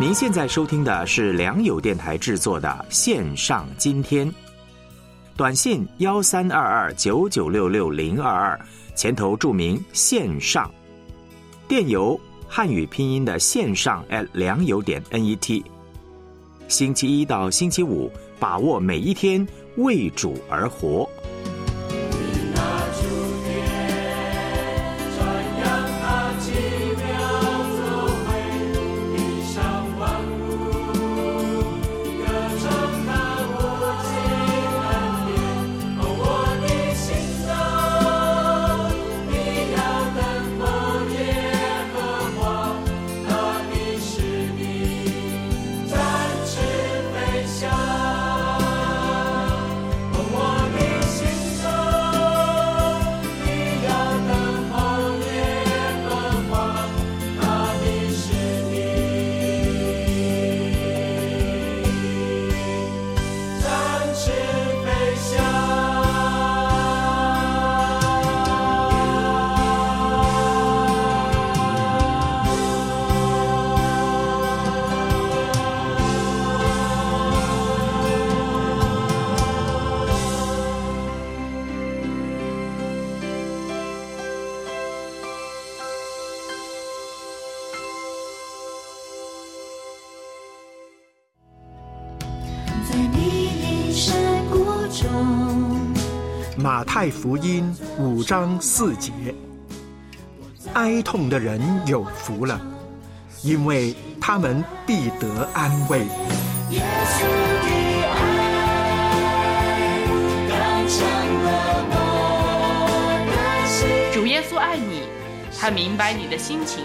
[0.00, 4.32] 您现在收听的是良友电台制作的线上今天，
[5.36, 8.60] 短信幺三二二九九六六零二二，
[8.94, 10.72] 前头注明线上，
[11.66, 15.64] 电邮汉语拼音的线上 at 良友点 net，
[16.68, 18.08] 星期一到星期五，
[18.38, 19.44] 把握每一天，
[19.78, 21.10] 为主而活。
[96.78, 99.10] 马太福音五章四节：
[100.74, 102.60] 哀痛的人有福了，
[103.42, 106.02] 因为他们必得安慰。
[114.12, 115.02] 主耶稣爱你，
[115.58, 116.84] 他明白你的心情，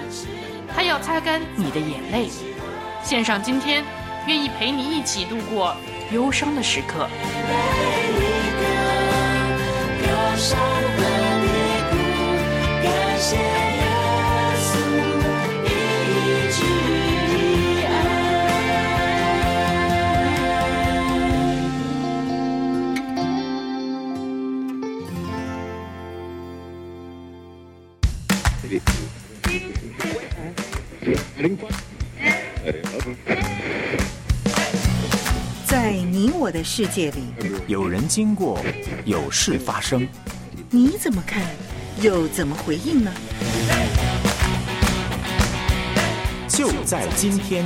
[0.76, 2.32] 他要擦干你的眼泪。
[3.04, 3.84] 献上今天，
[4.26, 5.76] 愿意陪你一起度过
[6.12, 7.08] 忧伤的时刻。
[35.66, 37.24] 在你我的世界里，
[37.68, 38.60] 有人经过，
[39.06, 40.08] 有事发生，
[40.70, 41.44] 你怎么看？
[42.02, 43.12] 又怎么回应呢？
[46.48, 47.66] 就在今天。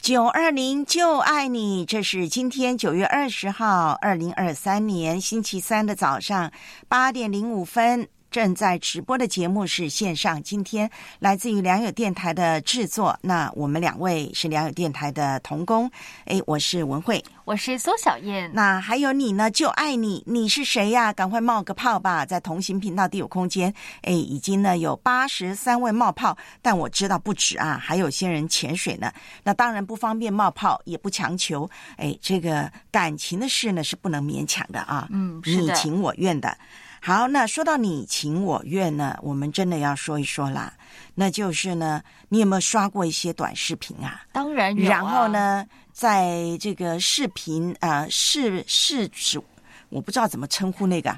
[0.00, 6.52] 九二零就爱你，这是今天九月二十号，二零二三年星期三的早上
[6.88, 8.06] 八点零五分。
[8.34, 13.16] 正在直播的节目是线上，今天来自于良友电台的制作。
[13.22, 15.88] 那我们两位是良友电台的童工，
[16.24, 18.50] 哎，我是文慧，我是苏小燕。
[18.52, 19.48] 那还有你呢？
[19.52, 21.12] 就爱你，你是谁呀？
[21.12, 22.26] 赶快冒个泡吧！
[22.26, 23.72] 在同行频道第五空间，
[24.02, 29.12] 哎，已经呢有八十三位冒泡，但我知道不止啊，还有些人潜水呢。
[29.44, 31.70] 那当然不方便冒泡，也不强求。
[31.98, 36.58] 哎，这个感情的事呢是不能勉强的啊，嗯，你情我愿的。
[37.06, 40.72] 好，那说到你情我愿呢，我们真的要说一说啦。
[41.14, 44.22] 那就是呢，你有没有刷过一些短视频啊？
[44.32, 44.88] 当然有。
[44.88, 49.44] 然后呢，在这个视频啊，视视主，
[49.90, 51.14] 我不知道怎么称呼那个。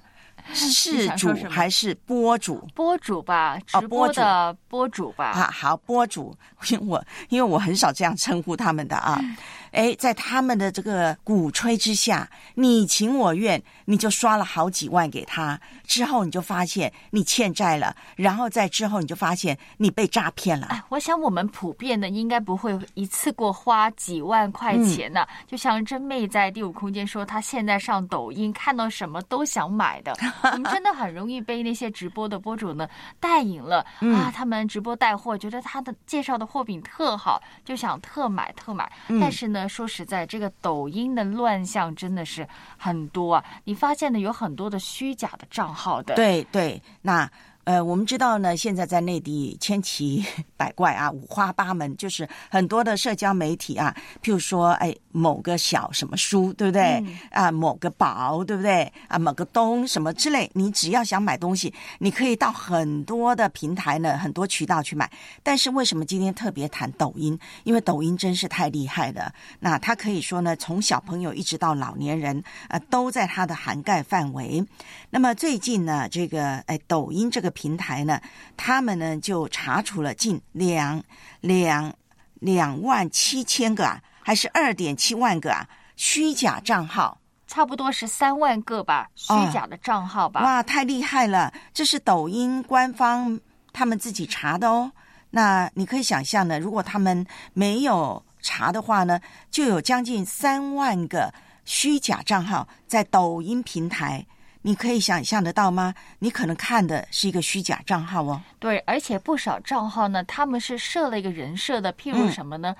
[0.53, 2.69] 是事主还是播主？
[2.73, 5.27] 播主吧，直播的播主吧。
[5.27, 6.37] 啊，好，播主，
[6.71, 9.21] 因为我因为我很少这样称呼他们的啊。
[9.77, 15.61] 哎，在他们的这个鼓吹之下，你情我愿，你就刷了好几万给他。
[15.85, 20.69] 之后你就发现你欠债了，然后在之后你就发现你被诈骗了。
[20.69, 25.27] 哎，我想我们普遍的应该不会一次过花几万块钱呢。
[25.47, 30.17] 就像真妹在第五空间说，她现在上抖音看到什么都想买的。
[30.43, 32.89] 我们真的很容易被那些直播的播主呢
[33.21, 34.33] 带引了啊！
[34.35, 38.91] 他们直播带货，觉得他的介绍的货品特好，就想特买特买。
[39.21, 42.47] 但是呢，说实在，这个抖音的乱象真的是
[42.77, 43.45] 很多啊！
[43.65, 46.15] 你发现的，有很多的虚假的账号的。
[46.15, 47.31] 对对，那。
[47.67, 50.25] 呃，我们知道呢，现在在内地千奇
[50.57, 53.93] 百怪啊，五花八门，就是很多的社交媒体啊，
[54.23, 57.05] 譬如说，哎，某个小什么书，对不对？
[57.33, 58.93] 啊，某个宝，对不对？
[59.09, 65.11] 啊，某个东什么之类，你只要想买东西，你可以到很多的平台呢，很多渠道去买。
[65.43, 67.37] 但是为什么今天特别谈抖音？
[67.65, 69.35] 因为抖音真是太厉害了。
[69.59, 74.65] 那它可以说呢，从小朋友一直到老年人，呃，都在它的涵盖范围。
[75.11, 77.53] 那么最近呢，这个哎，抖音这个。
[77.57, 78.21] 平台呢，
[78.57, 81.03] 他们呢就查处了近两
[81.41, 81.93] 两
[82.35, 90.43] 两万七千个啊，还是二点七万个啊虚假账号，差不多是三万个吧，虚假的账号吧。
[90.43, 91.53] 哇，太厉害了！
[91.73, 93.41] 这是抖音官方
[93.73, 94.93] 他们自己查的哦。
[95.31, 99.19] 那你可以想象呢，如果他们没有查的话呢，
[99.51, 101.33] 就有将近三万个
[101.65, 104.25] 虚假账号在抖音平台。
[104.67, 105.95] 你可以想象得到吗？
[106.19, 108.43] 你可能看的是一个虚假账号哦。
[108.59, 112.75] 对，而且不少账号呢，他们是设了一个人设的，譬如什么呢？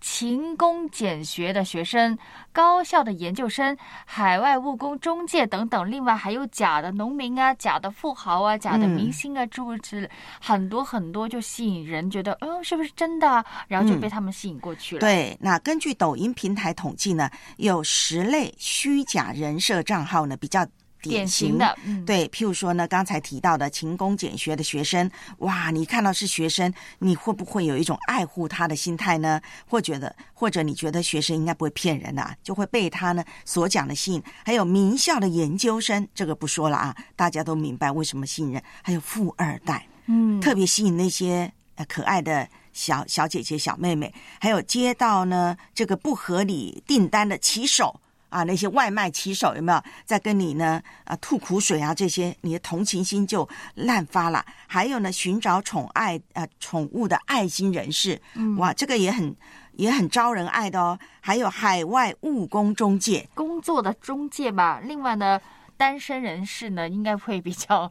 [0.00, 2.18] 勤工俭学的学生、
[2.50, 5.88] 高校的研究生、海外务工中介等等。
[5.88, 10.10] 另外还有假的农民啊、假的富豪啊、假的明星啊，诸如此类，
[10.40, 13.44] 很多很多，就吸引人觉得，嗯，是不是真的？
[13.68, 15.00] 然后就被他们吸引过去了。
[15.00, 20.66] 对，那根据抖音平台统计呢，有十类虚假人设账号呢，比较。
[21.02, 29.40] 典型的，对，譬如说呢，刚才提到的勤工俭学的学生，哇，你看到是学生，你会不会有一种爱护他的心态呢？
[29.66, 34.22] 或觉得，或者你觉得学生应该不会骗人的，啊就会被他呢所讲的吸引。
[34.44, 38.62] 还有名校的研究生，这个不说了啊，大家都明白为什么吸引人。
[38.82, 41.52] 还有富二代，嗯，特别吸引那些
[41.86, 44.12] 可爱的小小姐姐、小妹妹。
[44.40, 48.00] 还有接到呢这个不合理订单的骑手。
[48.28, 50.80] 啊，那些外卖骑手有没有在跟你呢？
[51.04, 54.44] 啊，吐苦水啊，这些你的同情心就滥发了。
[54.66, 58.20] 还有呢，寻找宠爱啊宠物的爱心人士，
[58.58, 59.34] 哇，这个也很
[59.72, 60.98] 也很招人爱的哦。
[61.20, 64.80] 还有海外务工中介工作的中介吧。
[64.84, 65.40] 另外呢，
[65.76, 67.90] 单身人士呢，应该会比较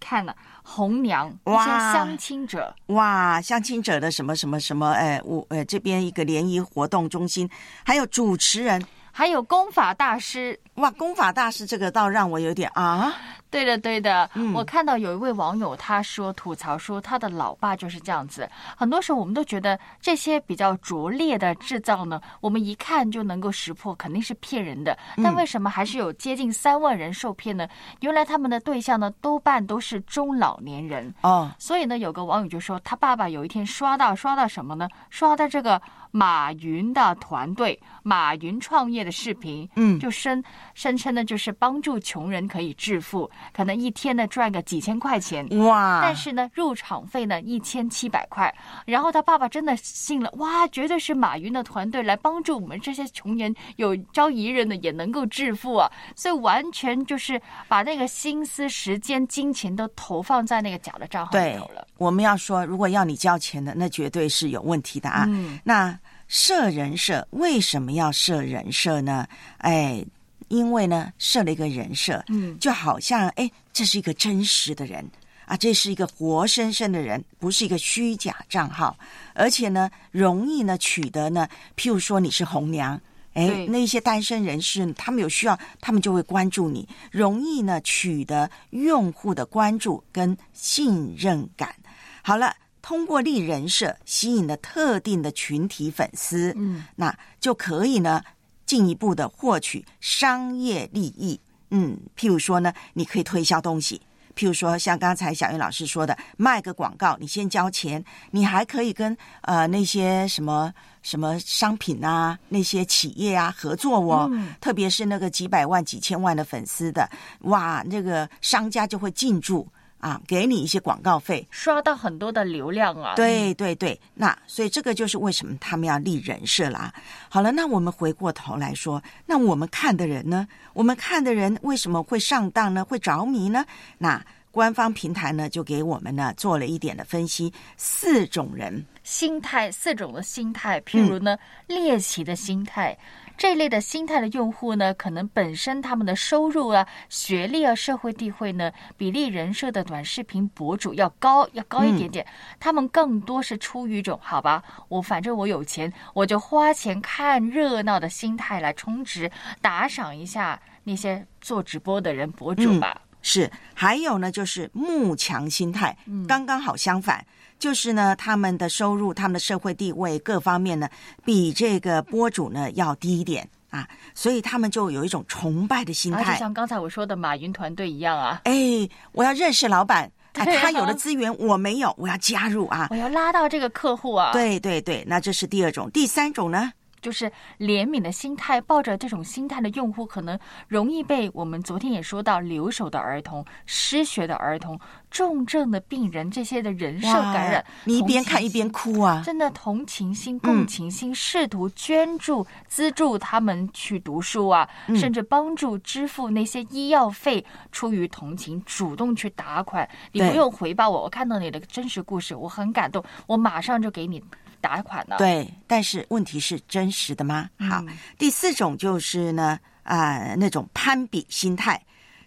[0.00, 7.48] 看了红娘一些相亲者，哇，相亲者的什么什么什么，哎，我呃这边一个联谊活动中心，
[7.84, 8.82] 还有主持人。
[9.18, 13.12] 还有功法大师哇，功法大师这个倒让我有点啊。
[13.50, 14.28] 对的，对的。
[14.54, 18.48] 我看到有一位网友他说吐槽说他的老爸就是这样子。
[18.76, 24.96] 很多时候我们都觉得这些比较拙劣的制造呢，我们一看就能够识破，肯定是骗人的。
[25.16, 27.66] 但为什么还是有接近三万人受骗呢？
[28.00, 31.50] 原来他们的对象呢多半都是中老年人哦。
[31.58, 34.86] 所以呢，有个网友就说他爸爸有一天刷到刷到什么呢？
[35.08, 40.44] 刷到这个马云的团队马云创业的视频，嗯，就声
[40.78, 43.28] 声称呢就是帮助穷人可以致富。
[43.52, 46.00] 可能一天呢赚个几千块钱，哇！
[46.00, 48.54] 但是呢，入场费呢一千七百块。
[48.86, 55.90] 然后他爸爸真的信了，哇，绝对是马云的团队来帮助我们这些穷人有朝一日呢也能够致富啊！
[56.14, 61.84] 所以完全就是把那个心思、时间、金钱都投放在那个假的账号里头了。
[61.96, 65.24] 我们要说，如果要你交钱的，那绝对是有问题的啊！
[65.26, 65.98] 嗯、那
[66.28, 69.26] 设人设为什么要设人设呢？
[69.56, 70.06] 哎。
[70.48, 75.08] 因为呢，设了一个人设，嗯，就好像哎，这是一个真实的人
[75.44, 78.96] 啊，这是一个活生生的人，不是一个虚假账号，
[79.34, 83.00] 而且呢，容易呢取得呢，譬如说你是红娘，
[83.34, 91.74] 哎，那些单身人士他们有需要，他们就会关注你，容易呢取得用户的关注跟信任感。
[92.22, 98.22] 好了，通过立人设吸引了特定的群体粉丝，嗯，那就可以呢。
[98.68, 101.40] 进一步的获取商业利益，
[101.70, 103.98] 嗯，譬如说呢，你可以推销东西，
[104.36, 110.70] 譬如说像刚才小云老师说的，卖个广告，你先交钱，你还可以跟呃那些什么
[111.02, 117.08] 什么商品啊，那些企业啊合作哦，嗯、特别是那个几百万、几千万的粉丝的，
[117.44, 119.66] 哇，那个商家就会进驻。
[119.98, 123.14] 啊，给你一些广告费，刷到很多的流量啊！
[123.16, 126.92] 对对对，那所以这个就是为什么他们要立人设啦。
[127.28, 130.46] 好了，那我们回过头来说，那我们看的人呢？
[130.72, 132.84] 我们看的人为什么会上当呢？
[132.84, 133.64] 会着迷呢？
[133.98, 141.36] 那官方平台呢就给我们呢做了一点的分析，四种人心态，四种的心态，譬如呢、
[141.66, 142.96] 嗯、猎奇的心态。
[143.38, 152.24] 这一类的心态的用户呢，可能本身他们的收入啊、学历啊、社会地位呢，比立人设的短视频博主要高，要高一点点。
[152.24, 159.30] 嗯、他们更多是出于一种好吧，我反正我有钱，我就花钱看热闹的心态来充值，
[159.60, 163.00] 打赏一下那些做直播的人博主吧。
[163.00, 167.24] 嗯、是，还有呢，就是慕强心态，嗯、刚刚好相反。
[167.58, 170.88] 就是呢，他们的收入、他们的社会地位各方面呢，
[171.24, 178.40] 比这个播主呢要低一点啊，所以他们就有一种崇拜的心态，就像刚才我说的马云团队一样啊。
[178.44, 184.32] 哎，我要认识老板，啊、他有的资源我没有，我要加入啊，我要拉到这个客户啊。
[184.32, 186.72] 对对对，那这是第二种，第三种呢？
[187.00, 194.78] 就是怜悯的心态，抱着这种心态的用户，可能容易被我们昨天也说到留守的儿童、失学的儿童、
[195.10, 197.64] 重症的病人这些的人设感染。
[197.84, 199.22] 你一边看一边哭啊！
[199.24, 209.88] 真的同情心、共情心，嗯、试图捐助、资助他们去读书啊，嗯、甚至帮助支付那些医药费，出于同情主动去打款。
[210.12, 214.22] 你不用回报我，我看到你的真实故事，我很感动，我马上就给你。
[214.60, 217.48] 打款的，对，但是问题是真实的吗？
[217.58, 221.80] 好，嗯、第四种就是呢，啊、呃，那种攀比心态，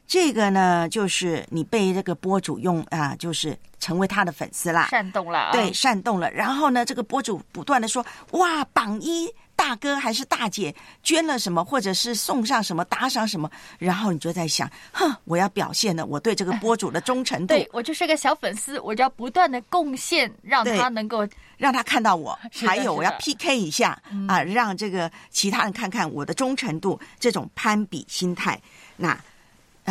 [0.08, 6.30] 这个呢，就是你被这个博主用啊、呃，就是成为他的粉丝啦，煽动了、啊，对，煽动了。
[6.32, 9.30] 然后呢，这个博主不断的说，哇，榜一
[9.62, 13.48] 大哥还是大姐捐了什么，或者是送上什么，打赏什么，
[13.78, 24.28] 然后你就在想，哼，我要表现的，我对这个播主的忠诚度，对我就是个小粉丝，我就要不断的贡献，让他能够让他看到我， 还有我要 PK 一下嗯。
[24.28, 28.60] 啊，让这个其他人看看我的忠诚度，这种攀比心态，
[28.98, 29.16] 那。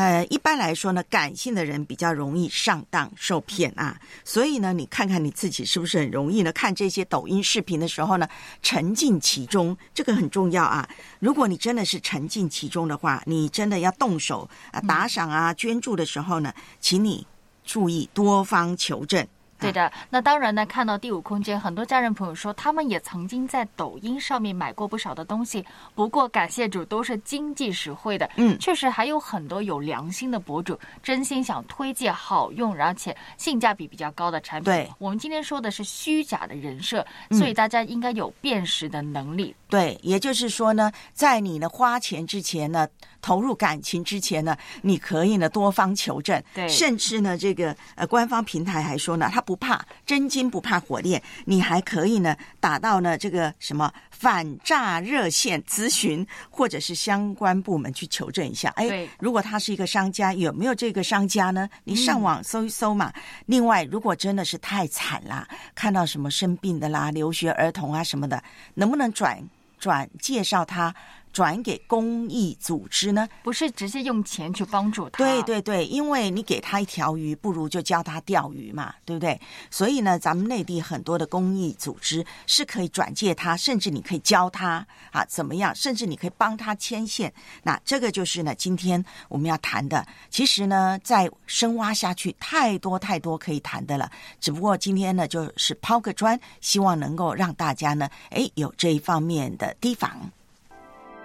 [0.01, 6.51] 呃，一般来说呢，感性的人比较容易上当受骗啊，所以呢，你看看你自己是不是很容易呢？
[6.53, 8.26] 看这些抖音视频的时候呢，
[8.62, 10.88] 沉浸其中，这个很重要啊。
[11.18, 17.26] 如果你真的是沉浸其中的话，你真的要动手啊，打赏啊、捐助的时候呢，请你
[17.62, 19.28] 注意多方求证。
[19.61, 28.28] 对的，那当然呢，看到第五空间，很多家人朋友说，他们也曾经在抖音上面买过不少的东西，不过感谢主都是经济实惠的。
[28.36, 34.64] 嗯确实还有很多有良心的博主，真心想推荐好用而且性价比比较高的产品。
[34.64, 39.54] 对我们今天说的是虚假的人设，嗯所以大家应该有辨识的能力。
[39.70, 42.86] 对，也就是说呢，在你呢花钱之前呢，
[43.22, 58.70] 投入感情之前呢，你可以呢多方求证，对甚至呢这个呃官方平台还说呢，他不怕真金不怕火炼，你还可以呢打到呢这个什么反诈热线咨询，或者是相关部门去求证一下。
[58.76, 61.68] 哎，如果他是一个商家，有没有这个商家呢？
[61.84, 63.12] 你上网搜一搜嘛。
[63.46, 68.42] 另外，如果真的是太惨啦，看到什么生病的啦、留学儿童啊什么的，
[68.74, 69.38] 能不能转？
[69.81, 70.95] 转介绍他
[71.33, 73.28] 转给公益组织呢？
[73.43, 75.18] 不是直接用钱去帮助他。
[75.18, 79.41] 对对对，因为你给他一条鱼，不如就教他钓鱼嘛，对不对？
[79.70, 87.33] 所以呢，咱们内地很多的公益组织是可以转借他，甚至你可以教他啊怎么样，甚至你可以帮他牵线。
[87.62, 90.07] 那这个就是呢，今天我们要谈的。
[90.31, 94.11] 其实呢，再深挖下去，太多太多可以谈的了。
[94.41, 100.31] 只不过今天呢，就是抛个砖，希望能够让大家呢，哎，有这一方面的提防。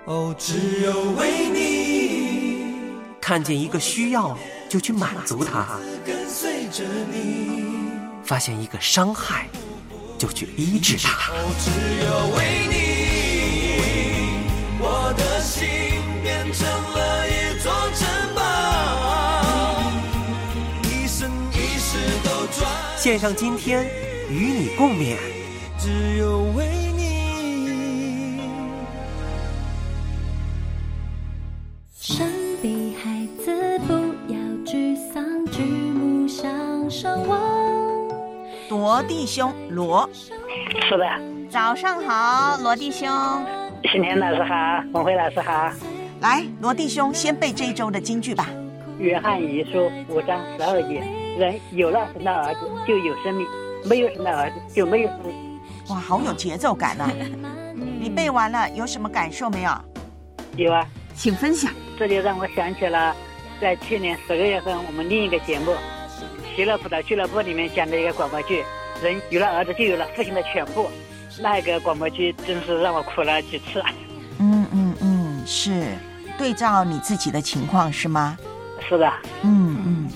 [0.06, 2.62] 哦，只有为你
[3.20, 4.38] 看见一个需要
[4.70, 5.80] 就去满足他，
[8.24, 9.48] 发现一个伤害
[10.16, 11.32] 就去医治他。
[11.32, 11.72] 哦，只
[12.06, 12.76] 有为你，
[14.80, 15.68] 我的心
[16.22, 18.40] 变成了一座城堡，
[20.84, 22.70] 一生一世都转。
[22.96, 23.90] 献上今天
[24.30, 25.18] 与你共勉。
[25.80, 26.85] 只有为。
[32.08, 32.24] 生
[32.62, 33.94] 的孩子不
[34.32, 37.42] 要沮丧，举目向上望。
[38.70, 41.04] 罗弟兄，罗，是的。
[41.50, 43.10] 早上好，罗弟兄。
[43.92, 45.72] 新天老师好，文辉老师好。
[46.22, 48.50] 来，罗弟兄先背这一周的京剧吧。
[49.00, 51.04] 约翰一书五章十二节：
[51.40, 53.48] 人有了生的儿子就有生命，
[53.84, 55.60] 没有生的儿子就没有生命。
[55.90, 57.10] 哇，好有节奏感呢！
[58.00, 59.72] 你背完了有什么感受没有？
[60.56, 60.86] 有啊。
[61.16, 63.16] 请分享，这就让我想起了，
[63.60, 65.72] 在去年十个月份我们另一个节目
[66.56, 68.64] 《喜乐辅导俱乐部》里面讲的一个广播剧，
[69.02, 70.90] 人有了儿子就有了父亲的全部。
[71.40, 73.82] 那个广播剧真是让我哭了几次。
[74.40, 75.84] 嗯嗯嗯，是
[76.38, 78.38] 对照你自己的情况是吗？
[78.88, 79.12] 是的。
[79.42, 80.10] 嗯嗯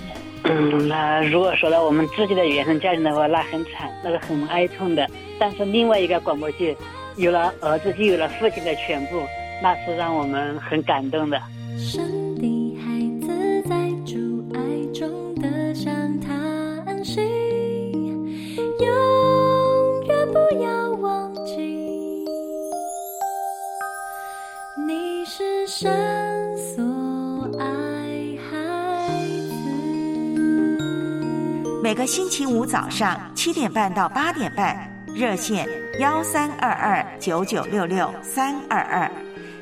[0.44, 5.06] 嗯，那如果说到我们自己的原生家庭的话，那很惨，那个很哀痛的。
[5.40, 6.76] 但是另外一个广播剧，
[7.16, 9.26] 有了儿子就有了父亲的全部。
[9.62, 11.38] 那是让我们很感动的。
[11.78, 12.02] 生
[12.36, 14.60] 的孩子在主爱
[14.94, 16.34] 中得向他
[16.86, 17.22] 安息，
[18.80, 18.88] 永
[20.08, 22.26] 远不要忘记，
[24.88, 25.92] 你是神
[26.58, 26.84] 所
[27.60, 27.66] 爱
[28.50, 28.58] 孩
[29.50, 29.54] 子。
[31.84, 35.68] 每个星期五早上七点半到八点半，热线
[36.00, 39.12] 幺三二二九九六六三二二。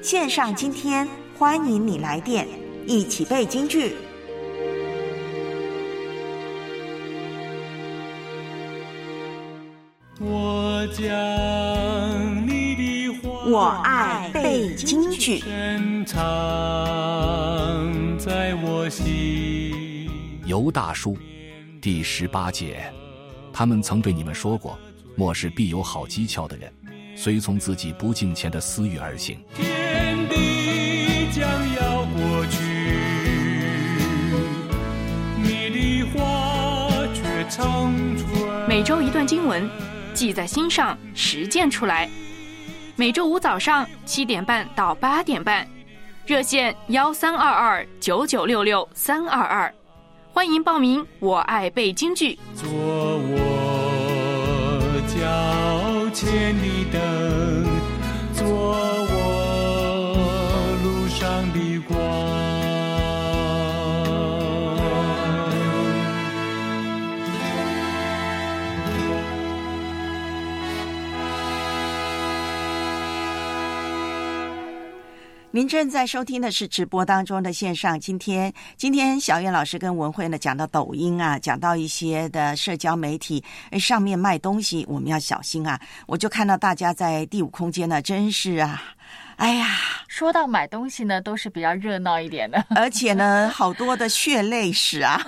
[0.02, 2.48] 线上今天欢迎你来电，
[2.86, 3.96] 一起背京剧。
[10.20, 11.06] 我将
[12.48, 15.40] 你的话，我爱背京剧。
[15.40, 16.18] 深藏
[18.18, 20.10] 在我心。
[20.46, 21.18] 尤大叔，
[21.82, 22.92] 第十八节，
[23.52, 24.80] 他们曾对你们说过：
[25.16, 26.72] 末世必有好机巧的人，
[27.16, 29.38] 随从自己不敬虔的私欲而行。
[38.68, 39.70] 每周一段经文，
[40.14, 42.10] 记在心上，实践出来。
[42.96, 45.66] 每周五早上七点半到八点半，
[46.26, 49.74] 热线幺三二二九九六六三二二，
[50.34, 51.06] 欢迎报名。
[51.20, 52.38] 我爱背京剧。
[52.54, 53.38] 做我
[55.08, 56.56] 脚前
[56.92, 57.47] 的，
[75.58, 78.00] 您正在收听的是直播当中的线上。
[78.00, 83.44] 今天，今天小燕老师跟文慧呢讲到抖音啊，讲到一些的社交媒体，
[83.80, 85.82] 上面卖东西，我们要小心啊！
[86.06, 88.84] 我就看到大家在第五空间呢，真是啊。
[89.38, 89.68] 哎呀，
[90.08, 95.22] 说到买东西呢，都是比较热闹一点的，而且呢， 好多的血泪史啊，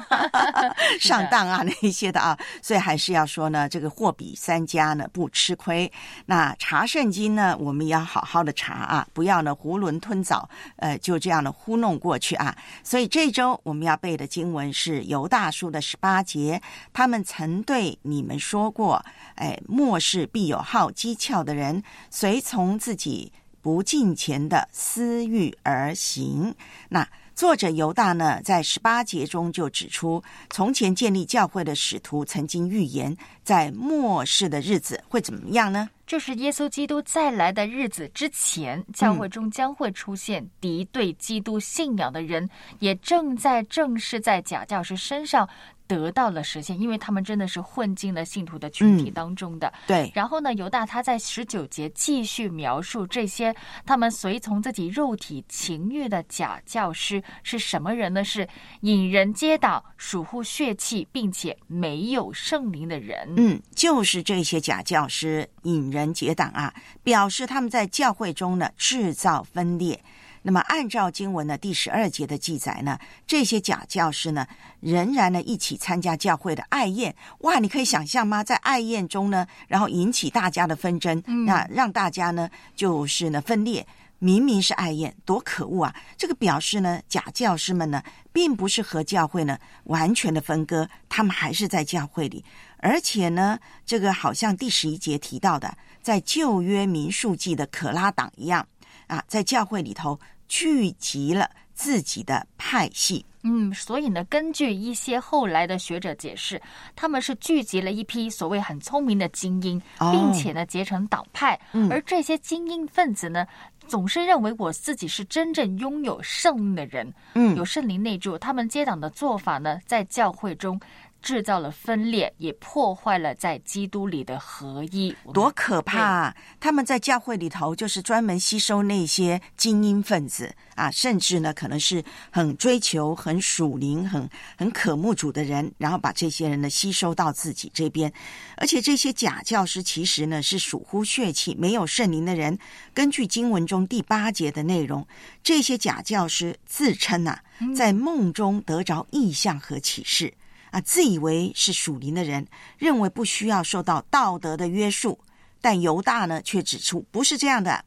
[1.00, 5.92] 上当啊那一些的啊，所以还是要说呢，这个货比三家呢不吃亏。
[6.26, 12.58] 那查圣经呢，我们也要好好的查啊，不要呢囫囵吞枣，呃，就这样的糊弄过去啊。
[12.84, 16.60] 所以这周我们要背的经文是犹大书的十八节，
[16.92, 19.06] 他们曾对你们说过，
[19.36, 23.32] 哎，末世必有好机巧的人，随从自己。
[23.62, 26.54] 不敬虔的私欲而行。
[26.90, 35.90] 那作者犹大呢，在十八节中就指出，从前建立教会的使徒曾经预言，在末世的日子会怎么样呢？
[36.06, 42.50] 就是耶稣基督再来的日子之前，教会中将会出现敌对基督信仰的人，
[42.80, 45.48] 也正在正是在假教师身上
[45.90, 49.68] 得到了实现，因为他们真的是混进了信徒的群体当中的。
[49.68, 50.12] 嗯、对。
[50.14, 53.56] 然后呢，犹大他在十九节继续描述这些
[53.88, 58.24] 他们随从自己肉体情欲的假教师是什么人呢？
[58.24, 58.48] 是
[58.82, 63.34] 引人接导、属乎血气，并且没有圣灵的人。
[63.38, 66.72] 嗯，就是这些假教师引人结党啊，
[67.02, 70.00] 表示他们在教会中呢制造分裂。
[70.42, 74.48] 那么，按照经文的第十二节的记载呢，这些假教师呢，
[74.80, 77.16] 仍然呢一起参加教会的爱宴。
[77.40, 78.44] 哇，你可以想象吗？
[78.44, 83.86] 在爱宴中呢，然后引起大家的纷争，那让大家呢就是呢分裂。
[84.22, 85.96] 明明是爱宴，多可恶啊！
[86.18, 92.44] 这个表示呢，假教师们呢，并不是和教会呢完全的分割，他们还是在教会里，
[92.80, 98.68] 而且呢，这个好像第十一节提到的，在旧约民数记的可拉党一样
[99.10, 103.26] 啊，在教会里头聚集了自己的派系。
[103.44, 106.62] 嗯，所以呢，根据一些后来的学者解释，
[106.96, 113.46] 他们是聚集了一批所谓很聪明的精英，并且呢结成党派，而这些精英分子呢。
[113.88, 118.38] 总是认为我自己是真正拥有圣灵的人，嗯，有圣灵内住。
[118.38, 120.80] 他们接党的做法呢，在教会中
[121.22, 125.16] 制造了分裂，也破坏了在基督里的合一。
[125.34, 126.00] 多可怕！
[126.00, 126.36] 啊！
[126.60, 138.12] 他们在教会里头就是专门吸收那些精英分子啊，甚至呢，可能是很追求、很属灵、很很渴慕主的人，然后把这些人呢吸收到自己这边。
[138.58, 142.58] 而且这些假教师其实呢是属乎血气、没有圣灵的人。
[142.94, 145.06] 根据经文中第八节的内容，
[145.44, 147.40] 这些假教师自称呐，
[147.76, 150.34] 在梦中得着意象和启示
[150.72, 152.48] 啊，自以为是属灵的人，
[152.78, 155.20] 认为不需要受到道德的约束。
[155.62, 157.84] 但犹大呢却指出，不是这样的，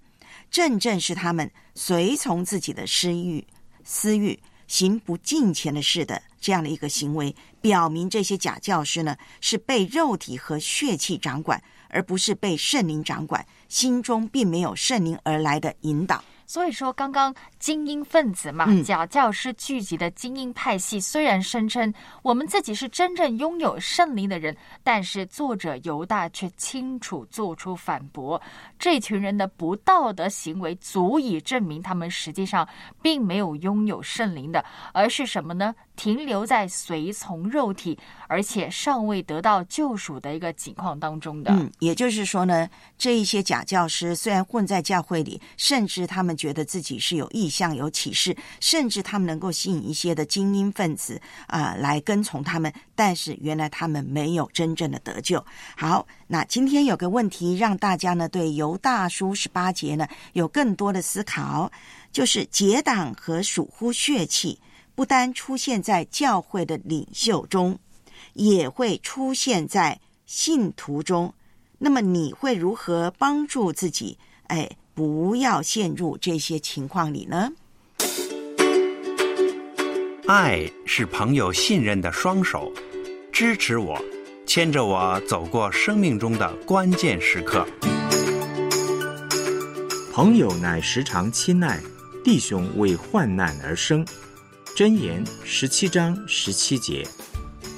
[0.51, 3.47] 正正是他们随从自己的私欲、
[3.83, 16.22] 私欲行不敬虔的事的这样的一个行为，表明这些假教师呢是被肉体和血气掌管，而不是被圣灵掌管，心中并没有圣灵而来的引导。
[16.47, 28.43] 所以说，刚刚精英分子嘛，嗯假教师聚集的精英派系，虽然声称我们自己是真正拥有圣灵的人，但是作者犹大却清楚做出反驳：
[28.81, 32.69] 这群人的不道德行为足以证明他们实际上
[33.01, 35.73] 并没有拥有圣灵的，而是什么呢？
[35.95, 37.97] 停留在随从肉体，
[38.27, 41.53] 而且尚未得到救赎的一个情况当中的。
[41.53, 55.44] 嗯，也就是说呢，这一些假教师虽然混在教会里，甚至他们觉得自己是有意向、有启示，甚至他们能够吸引一些的精英分子啊、来跟从他们，但是原来他们没有真正的得救。
[55.76, 61.70] 好，那今天有个问题，让大家呢对犹大书十八节呢有更多的思考，
[62.11, 64.59] 就是结党和属乎血气。
[64.94, 67.78] 不单出现在教会的领袖中，
[68.34, 71.32] 也会出现在信徒中。
[71.78, 74.18] 那么你会如何帮助自己？
[74.48, 77.51] 哎，不要陷入这些情况里呢？
[80.26, 82.70] 爱是朋友信任的双手，
[83.32, 83.99] 支持我，
[84.47, 87.66] 牵着我走过生命中的关键时刻。
[90.12, 91.80] 朋友乃时常亲爱，
[92.22, 94.07] 弟兄为患难而生。
[94.76, 97.07] 箴言十七章十七节。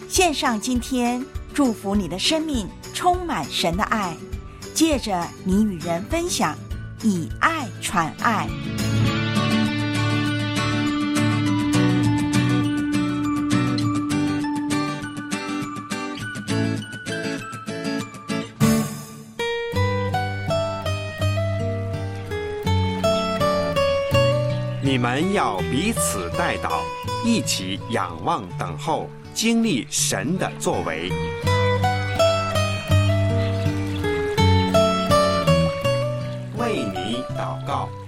[0.08, 4.16] 献上今天，祝福你的生命充满神的爱，
[4.74, 6.56] 借着你与人分享，
[7.07, 8.48] 以爱传爱。
[24.82, 26.80] 你们要彼此带祷，
[27.22, 30.80] 一起仰望等候，经历神的作。
[30.86, 31.12] 为
[37.66, 38.03] 告。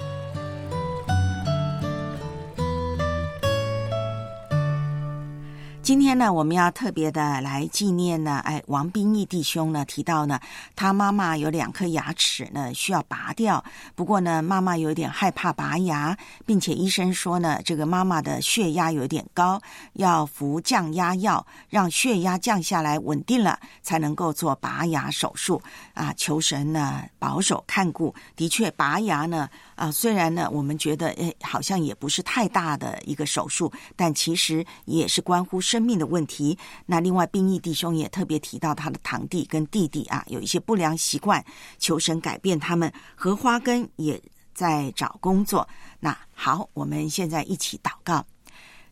[5.87, 10.41] 今天呢，我们要特别的来纪念呢，哎，王斌义弟兄呢提到呢，
[10.75, 13.65] 他妈妈有两颗牙齿呢需要拔掉，
[13.95, 19.63] 不过呢，妈妈有点害怕拔牙，并且医生说呢，这个妈妈的血压有点高，
[19.93, 25.63] 要服降压药，让血压降下来稳定了，才能够做拔牙手术
[25.95, 26.13] 啊。
[26.17, 36.59] 求神呢保守看顾，的确拔牙呢啊，虽然呢我们觉得哎好像也不是太大的一个手术，但其实也是关乎生命的问题。
[36.87, 41.45] 那另外，兵役弟兄也特别提到他的堂弟跟弟弟啊，有一些不良习惯，
[41.79, 42.93] 求神改变他们。
[43.15, 44.21] 荷花根也
[44.55, 45.69] 在找工作。
[46.01, 48.25] 那好，我们现在一起祷告，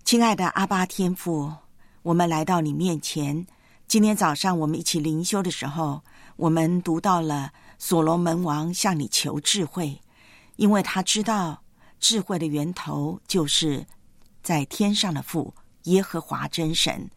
[0.05, 1.51] 亲爱的阿巴天父，
[2.03, 3.47] 我们来到你面前。
[3.87, 6.03] 今天早上我们一起灵修的时候，
[6.37, 10.01] 我们读到了所罗门王向你求智慧，
[10.57, 11.63] 因为他知道
[11.99, 13.87] 智慧的源头就是
[14.43, 17.09] 在天上的父耶和华真神。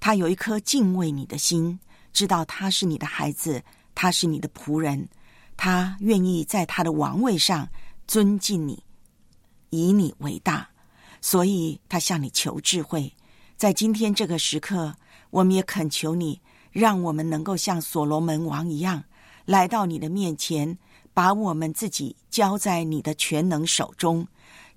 [0.00, 1.78] 他有一颗敬畏你的心，
[2.12, 3.62] 知道他是你的孩子，
[3.94, 5.08] 他是你的仆人，
[5.56, 7.68] 他愿意在他的王位上
[8.06, 8.82] 尊敬你，
[9.70, 10.68] 以你为大，
[11.20, 13.12] 所以他向你求智慧。
[13.56, 14.94] 在今天这个时刻。
[15.30, 19.02] 我们也恳求你，让我们能够像所罗门王一样，
[19.44, 20.78] 来到你的面前，
[21.12, 24.28] 把我们自己交在你的全能手中，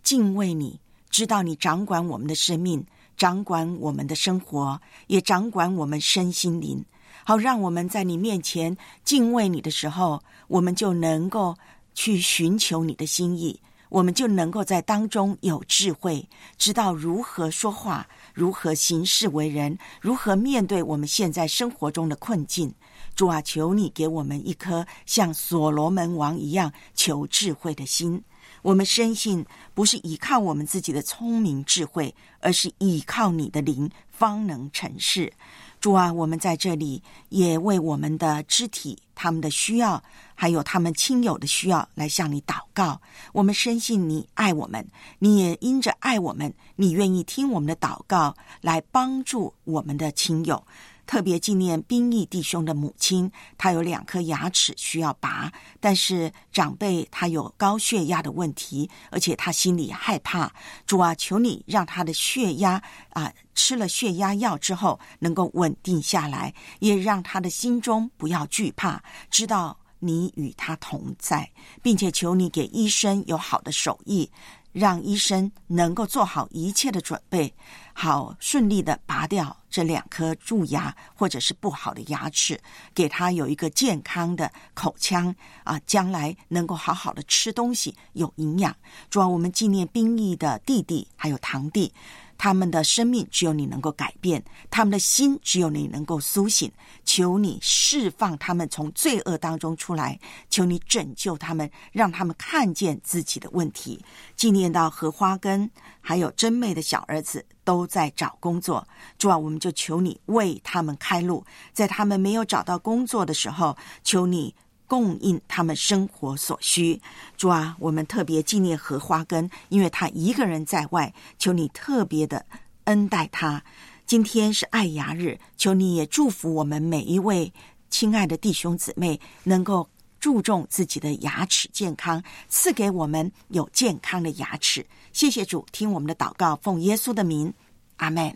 [0.02, 0.80] 敬畏你，
[1.10, 2.86] 知道你掌管我们的生命，
[3.18, 6.86] 掌管我们的生活，也掌管我们身心灵。
[7.26, 11.54] 好，让我们在你面前敬畏你的时候，我们就能够
[11.94, 13.60] 去寻求你的心意。
[13.90, 16.26] 我们就能够在当中有智慧，
[16.58, 18.08] 知道如何说话，
[18.40, 22.74] 如何行事为人，如何面对我们现在生活中的困境。
[23.14, 28.24] 主啊，求你给我们一颗像所罗门王一样求智慧的心。
[28.62, 35.34] 我们深信，不是依靠我们自己的聪明智慧，而是依靠你的灵，方能成事。
[35.82, 40.02] 主啊，我们在这里也为我们的肢体、他们的需要，
[40.40, 43.02] 还有他们亲友的需要来向你祷告。
[43.34, 44.88] 我们深信你爱我们，
[45.20, 50.66] 你也因着爱我们，你愿意听我们的祷告，来帮助我们的亲友。
[51.06, 60.50] 特别纪念兵役弟兄的母亲，她有两颗牙齿需要拔，但是长辈他有高血压的问题，而且他心里害怕。
[60.86, 71.50] 主啊，求你让他的血压啊，吃了血压药之后能够稳定下来，也让他的心中不要惧怕，知道你与他同在，
[71.82, 74.30] 并且求你给医生有好的手艺。
[74.72, 77.52] 让医生能够做好一切的准备，
[77.92, 82.58] 好顺利的拔掉这两颗蛀牙或者是不好的牙齿，
[82.94, 88.74] 给他有一个健康的口腔啊，将来能够好好的吃东西，有营养。
[89.10, 91.92] 主要我们纪念兵役的弟弟还有堂弟。
[92.40, 96.72] 他们的生命只有你能够改变，他们的心只有你能够苏醒。
[97.04, 100.18] 求你释放他们从罪恶当中出来，
[100.50, 104.04] 求你拯救他们，让他们看见自己的问题。
[104.38, 105.70] 纪念到荷花根
[106.00, 108.88] 还有真妹的小儿子都在找工作，
[109.18, 114.56] 主啊，我们就求你为他们开路，在他们没有找到工作的时候，求你。
[114.90, 117.00] 供应他们生活所需，
[117.38, 122.44] 主啊，我们特别纪念荷花根，因为他一个人在外，求你特别的
[122.86, 123.64] 恩待他。
[124.08, 127.54] 今天是爱牙日，求你也祝福我们每一位
[127.92, 129.88] 亲爱的弟兄姊妹，能够
[130.20, 134.84] 注重自己的牙齿健康，赐给我们有健康的牙齿。
[135.14, 137.54] 谢谢主，听我们的祷告，奉耶稣的名，
[137.98, 138.36] 阿门。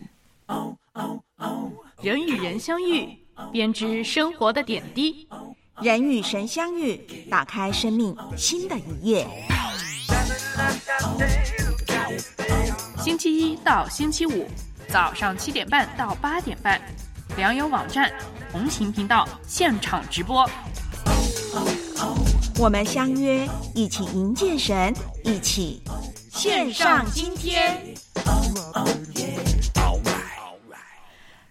[2.00, 3.08] 人与人相遇，
[3.50, 5.26] 编织生活的点滴。
[5.82, 6.96] 人与神相遇，
[7.28, 9.26] 打开生命新的一页。
[13.02, 14.46] 星期一到星期五
[14.88, 16.80] 早上七点半到八点半，
[17.36, 18.10] 良友网站
[18.52, 20.48] 同行频道现场直播。
[22.56, 24.94] 我们相约，一起迎接神，
[25.24, 25.82] 一起
[26.32, 27.94] 献上今天。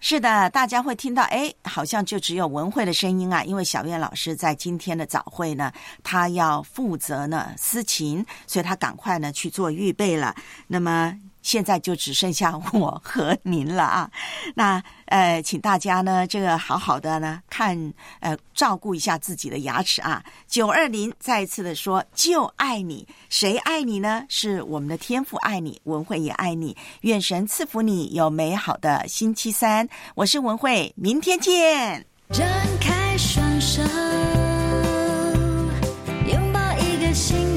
[0.05, 5.71] 是的，大家会听到，哎，好像就只有文慧的声音啊，因为小燕老师在今天的早会呢，
[6.03, 10.35] 她要负责呢思琴，所以她赶快呢去做预备了。
[10.67, 11.17] 那么。
[11.43, 14.09] 现在就只剩下我和您了啊。
[14.55, 20.23] 那呃请大家呢这个好好的呢看呃照顾一下自己的牙齿啊。
[20.47, 24.25] 九二零再次的说就爱你谁爱你呢？
[24.29, 29.87] 是我们的天赋爱你文慧也爱你愿神赐福你有美好的星期三。
[30.15, 32.05] 我是文慧明天见。
[32.31, 32.47] 张
[32.79, 33.83] 开双手
[36.27, 37.52] 拥抱一个新